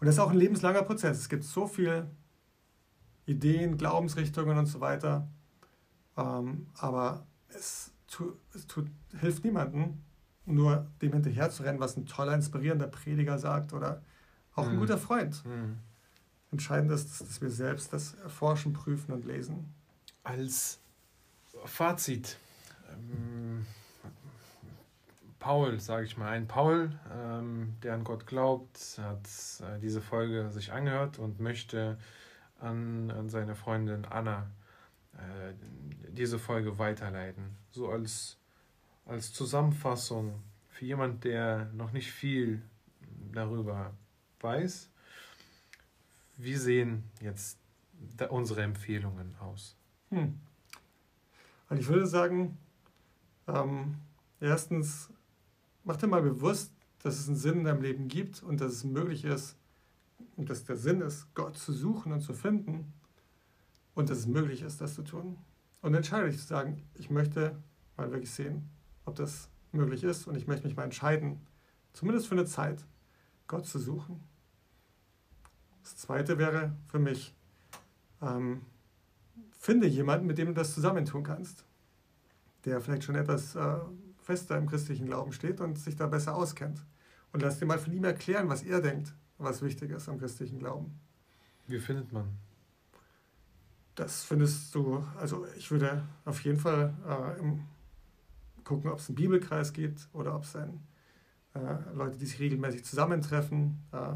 [0.00, 1.18] Und das ist auch ein lebenslanger Prozess.
[1.18, 2.10] Es gibt so viele
[3.26, 5.28] Ideen, Glaubensrichtungen und so weiter.
[6.16, 10.00] Ähm, aber es tu, es tut, hilft niemandem,
[10.46, 14.02] nur dem hinterher zu rennen, was ein toller, inspirierender Prediger sagt oder
[14.54, 14.80] auch ein mhm.
[14.80, 15.44] guter Freund.
[15.44, 15.78] Mhm.
[16.52, 19.72] Entscheidend ist, dass wir selbst das erforschen, prüfen und lesen.
[20.24, 20.80] Als
[21.64, 22.36] Fazit,
[22.90, 23.66] ähm,
[25.38, 29.26] Paul, sage ich mal, ein Paul, ähm, der an Gott glaubt, hat
[29.60, 31.98] äh, diese Folge sich angehört und möchte
[32.58, 34.50] an, an seine Freundin Anna
[35.14, 35.54] äh,
[36.12, 37.56] diese Folge weiterleiten.
[37.70, 38.36] So als,
[39.06, 42.62] als Zusammenfassung für jemand, der noch nicht viel
[43.32, 43.94] darüber
[44.40, 44.89] weiß.
[46.42, 47.58] Wie sehen jetzt
[48.30, 49.76] unsere Empfehlungen aus?
[50.08, 50.40] Hm.
[51.68, 52.56] Also ich würde sagen,
[53.46, 53.96] ähm,
[54.40, 55.10] erstens,
[55.84, 56.72] mach dir mal bewusst,
[57.02, 59.56] dass es einen Sinn in deinem Leben gibt und dass es möglich ist
[60.36, 62.94] und dass der Sinn ist, Gott zu suchen und zu finden
[63.94, 65.36] und dass es möglich ist, das zu tun.
[65.82, 67.54] Und entscheide dich zu sagen, ich möchte
[67.98, 68.70] mal wirklich sehen,
[69.04, 71.40] ob das möglich ist und ich möchte mich mal entscheiden,
[71.92, 72.86] zumindest für eine Zeit,
[73.46, 74.29] Gott zu suchen.
[75.90, 77.34] Das zweite wäre für mich,
[78.22, 78.62] ähm,
[79.52, 81.64] finde jemanden, mit dem du das zusammentun kannst,
[82.64, 83.76] der vielleicht schon etwas äh,
[84.22, 86.84] fester im christlichen Glauben steht und sich da besser auskennt.
[87.32, 90.58] Und lass dir mal von ihm erklären, was er denkt, was wichtig ist am christlichen
[90.58, 90.98] Glauben.
[91.66, 92.28] Wie findet man
[94.00, 97.66] das findest du, also ich würde auf jeden Fall äh, im,
[98.64, 100.80] gucken, ob es einen Bibelkreis gibt oder ob es ein,
[101.54, 104.14] äh, Leute, die sich regelmäßig zusammentreffen äh,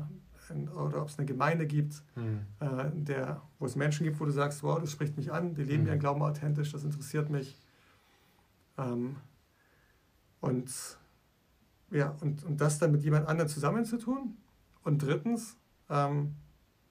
[0.51, 3.05] oder ob es eine Gemeinde gibt, mhm.
[3.05, 5.82] der, wo es Menschen gibt, wo du sagst, wow, das spricht mich an, die leben
[5.82, 5.88] mhm.
[5.88, 7.59] ihren Glauben authentisch, das interessiert mich.
[8.78, 9.16] Ähm,
[10.40, 10.70] und
[11.90, 14.36] ja, und, und das dann mit jemand anderem zusammenzutun.
[14.82, 15.57] Und drittens,
[15.88, 16.34] ähm,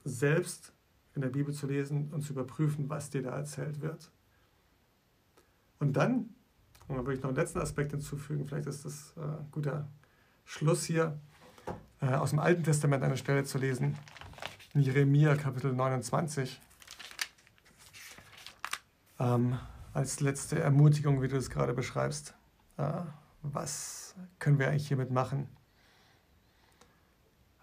[0.04, 0.74] selbst
[1.16, 4.12] in der Bibel zu lesen und zu überprüfen, was dir da erzählt wird.
[5.80, 6.30] Und dann,
[6.88, 9.88] und da würde ich noch einen letzten Aspekt hinzufügen, vielleicht ist das ein äh, guter
[10.46, 11.33] Schluss hier, äh,
[12.10, 13.98] aus dem Alten Testament eine Stelle zu lesen,
[14.74, 16.60] in Jeremia Kapitel 29,
[19.20, 19.58] ähm,
[19.94, 22.34] als letzte Ermutigung, wie du es gerade beschreibst.
[22.78, 23.02] Äh,
[23.44, 25.48] was können wir eigentlich hiermit machen?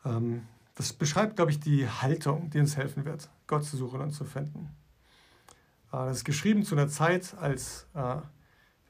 [0.05, 4.13] Ähm, das beschreibt, glaube ich, die Haltung, die uns helfen wird, Gott zu suchen und
[4.13, 4.71] zu finden.
[5.93, 8.17] Äh, das ist geschrieben zu einer Zeit, als äh,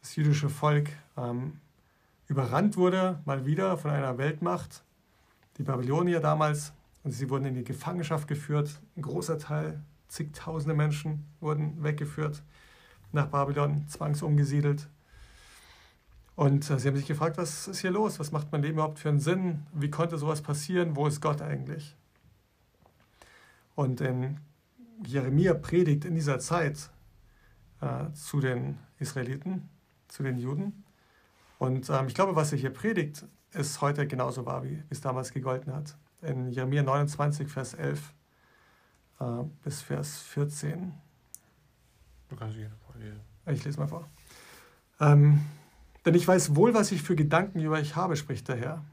[0.00, 1.60] das jüdische Volk ähm,
[2.26, 4.84] überrannt wurde, mal wieder von einer Weltmacht,
[5.60, 6.72] die Babylonier damals.
[7.02, 8.80] Und sie wurden in die Gefangenschaft geführt.
[8.96, 12.42] Ein großer Teil, zigtausende Menschen wurden weggeführt
[13.12, 14.88] nach Babylon, zwangsumgesiedelt.
[16.36, 18.18] Und äh, sie haben sich gefragt, was ist hier los?
[18.18, 19.66] Was macht mein Leben überhaupt für einen Sinn?
[19.72, 20.96] Wie konnte sowas passieren?
[20.96, 21.96] Wo ist Gott eigentlich?
[23.74, 24.38] Und in
[25.04, 26.90] Jeremia predigt in dieser Zeit
[27.80, 29.68] äh, zu den Israeliten,
[30.08, 30.84] zu den Juden.
[31.58, 35.32] Und ähm, ich glaube, was er hier predigt, ist heute genauso wahr, wie es damals
[35.32, 35.96] gegolten hat.
[36.22, 38.14] In Jeremia 29, Vers 11
[39.20, 39.24] äh,
[39.62, 40.92] bis Vers 14.
[42.28, 42.70] Du kannst hier
[43.46, 44.08] Ich lese mal vor.
[45.00, 45.40] Ähm,
[46.04, 48.84] denn ich weiß wohl, was ich für Gedanken über euch habe, spricht der Herr.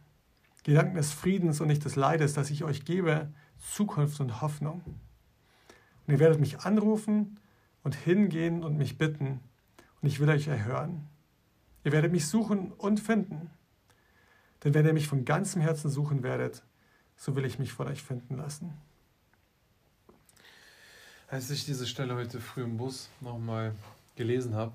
[0.64, 4.82] Gedanken des Friedens und nicht des Leides, dass ich euch gebe, Zukunft und Hoffnung.
[6.06, 7.40] Und ihr werdet mich anrufen
[7.84, 9.40] und hingehen und mich bitten,
[10.02, 11.08] und ich will euch erhören.
[11.84, 13.50] Ihr werdet mich suchen und finden.
[14.64, 16.64] Denn wenn ihr mich von ganzem Herzen suchen werdet,
[17.16, 18.74] so will ich mich von euch finden lassen.
[21.28, 23.76] Als ich diese Stelle heute früh im Bus nochmal
[24.16, 24.74] gelesen habe,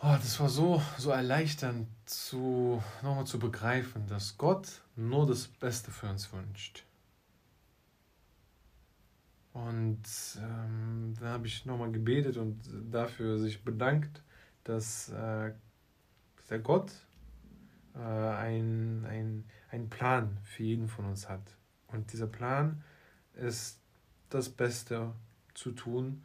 [0.00, 5.90] Oh, das war so, so erleichternd, zu, nochmal zu begreifen, dass Gott nur das Beste
[5.90, 6.84] für uns wünscht.
[9.52, 10.04] Und
[10.40, 12.60] ähm, da habe ich nochmal gebetet und
[12.92, 14.22] dafür sich bedankt,
[14.62, 15.52] dass äh,
[16.48, 16.92] der Gott
[17.98, 21.56] äh, einen ein Plan für jeden von uns hat.
[21.88, 22.82] Und dieser Plan
[23.34, 23.80] ist
[24.30, 25.12] das Beste
[25.54, 26.22] zu tun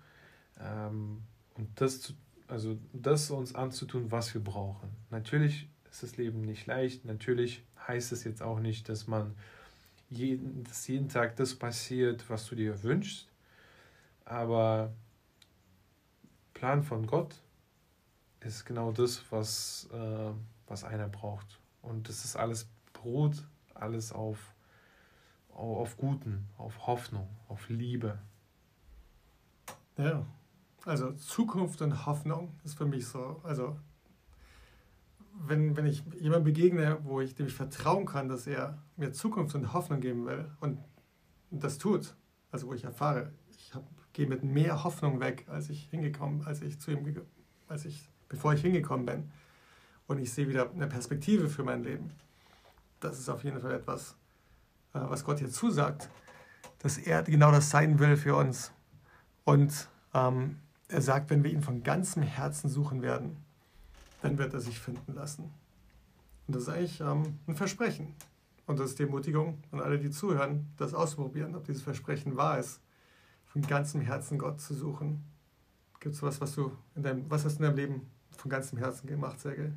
[0.60, 1.24] ähm,
[1.56, 2.14] und das, zu,
[2.48, 4.90] also das uns anzutun, was wir brauchen.
[5.10, 7.06] Natürlich ist das Leben nicht leicht.
[7.06, 9.36] Natürlich heißt es jetzt auch nicht, dass man
[10.10, 13.28] jeden, dass jeden Tag das passiert, was du dir wünschst.
[14.26, 14.94] Aber
[16.54, 17.36] Plan von Gott
[18.40, 20.32] ist genau das, was, äh,
[20.68, 21.60] was einer braucht.
[21.84, 24.56] Und das ist alles beruht, alles auf,
[25.50, 28.18] auf Guten, auf Hoffnung, auf Liebe.
[29.98, 30.26] Ja,
[30.86, 33.78] also Zukunft und Hoffnung ist für mich so, also
[35.34, 39.56] wenn, wenn ich jemandem begegne, wo ich dem ich vertrauen kann, dass er mir Zukunft
[39.56, 40.80] und Hoffnung geben will und
[41.52, 42.16] das tut,
[42.52, 46.62] also wo ich erfahre, ich hab, gehe mit mehr Hoffnung weg, als ich hingekommen, als
[46.62, 47.06] ich zu ihm,
[47.68, 49.32] als ich, bevor ich hingekommen bin.
[50.08, 52.12] Und ich sehe wieder eine Perspektive für mein Leben.
[53.00, 54.16] Das ist auf jeden Fall etwas,
[54.94, 56.10] äh, was Gott hier zusagt,
[56.80, 58.72] dass er genau das sein will für uns.
[59.46, 63.38] Und ähm, er sagt, wenn wir ihn von ganzem Herzen suchen werden,
[64.22, 65.52] dann wird er sich finden lassen.
[66.48, 68.14] Und das ist eigentlich ähm, ein Versprechen.
[68.66, 72.60] Und das ist die Ermutigung an alle, die zuhören, das ausprobieren, ob dieses Versprechen wahr
[72.60, 72.80] ist,
[73.46, 75.24] von ganzem Herzen Gott zu suchen.
[76.00, 78.78] Gibt es was, was du in deinem, was hast du in deinem Leben von ganzem
[78.78, 79.74] Herzen gemacht, Sergej?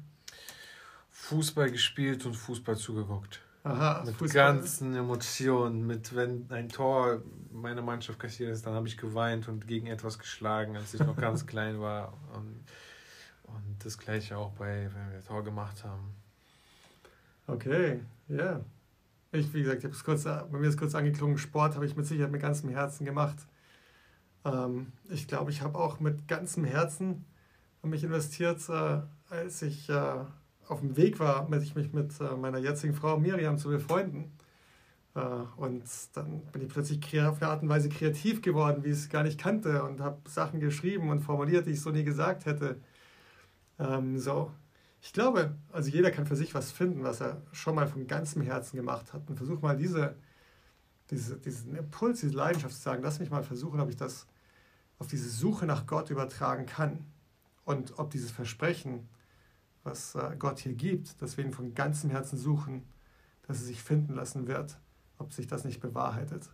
[1.23, 3.41] Fußball gespielt und Fußball zugeguckt.
[3.65, 4.55] Aha, mit Fußball.
[4.55, 9.67] ganzen Emotionen, mit wenn ein Tor meiner Mannschaft kassiert ist, dann habe ich geweint und
[9.67, 12.13] gegen etwas geschlagen, als ich noch ganz klein war.
[12.35, 12.65] Und
[13.47, 16.15] und das gleiche auch bei, wenn wir Tor gemacht haben.
[17.47, 18.37] Okay, ja.
[18.37, 18.65] Yeah.
[19.33, 22.07] Ich, wie gesagt, ich es kurz, bei mir ist kurz angeklungen, Sport habe ich mit
[22.07, 23.37] Sicherheit mit ganzem Herzen gemacht.
[24.45, 27.25] Ähm, ich glaube, ich habe auch mit ganzem Herzen
[27.83, 30.25] mich investiert, äh, als ich äh,
[30.69, 34.33] auf dem Weg war, mit, ich mich mit äh, meiner jetzigen Frau Miriam zu befreunden.
[35.15, 35.21] Äh,
[35.57, 39.09] und dann bin ich plötzlich auf eine Art und Weise kreativ geworden, wie ich es
[39.09, 42.81] gar nicht kannte und habe Sachen geschrieben und formuliert, die ich so nie gesagt hätte.
[43.79, 44.53] Ähm, so,
[45.01, 48.43] ich glaube, also jeder kann für sich was finden, was er schon mal von ganzem
[48.43, 49.29] Herzen gemacht hat.
[49.29, 50.17] Und versuch mal diese,
[51.11, 54.27] diese, diesen Impuls, diese Leidenschaft zu sagen, lass mich mal versuchen, ob ich das
[54.99, 57.07] auf diese Suche nach Gott übertragen kann.
[57.65, 59.09] Und ob dieses Versprechen,
[59.87, 62.83] was äh, Gott hier gibt, dass wir ihn von ganzem Herzen suchen,
[63.47, 64.77] dass er sich finden lassen wird,
[65.19, 66.51] ob sich das nicht bewahrheitet.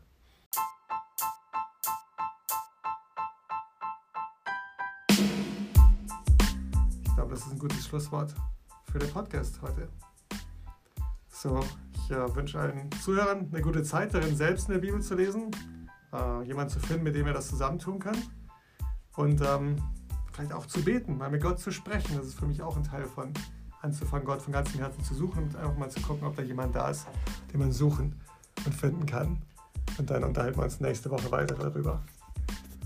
[7.30, 8.35] das ist ein gutes Schlusswort
[8.93, 9.89] für den Podcast heute.
[11.30, 11.64] So,
[11.95, 15.51] ich äh, wünsche allen Zuhörern eine gute Zeit darin, selbst in der Bibel zu lesen,
[16.12, 18.18] äh, jemanden zu finden, mit dem er das zusammentun kann
[19.16, 19.76] und ähm,
[20.33, 22.16] vielleicht auch zu beten, mal mit Gott zu sprechen.
[22.16, 23.33] Das ist für mich auch ein Teil von
[23.83, 26.74] anzufangen, Gott von ganzem Herzen zu suchen und einfach mal zu gucken, ob da jemand
[26.74, 27.07] da ist,
[27.53, 28.20] den man suchen
[28.64, 29.43] und finden kann.
[29.99, 32.03] Und dann unterhalten wir uns nächste Woche weiter darüber.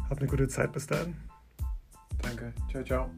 [0.09, 1.17] Habt eine gute Zeit bis dann.
[2.23, 2.53] Danke.
[2.71, 3.11] Ciao, ciao.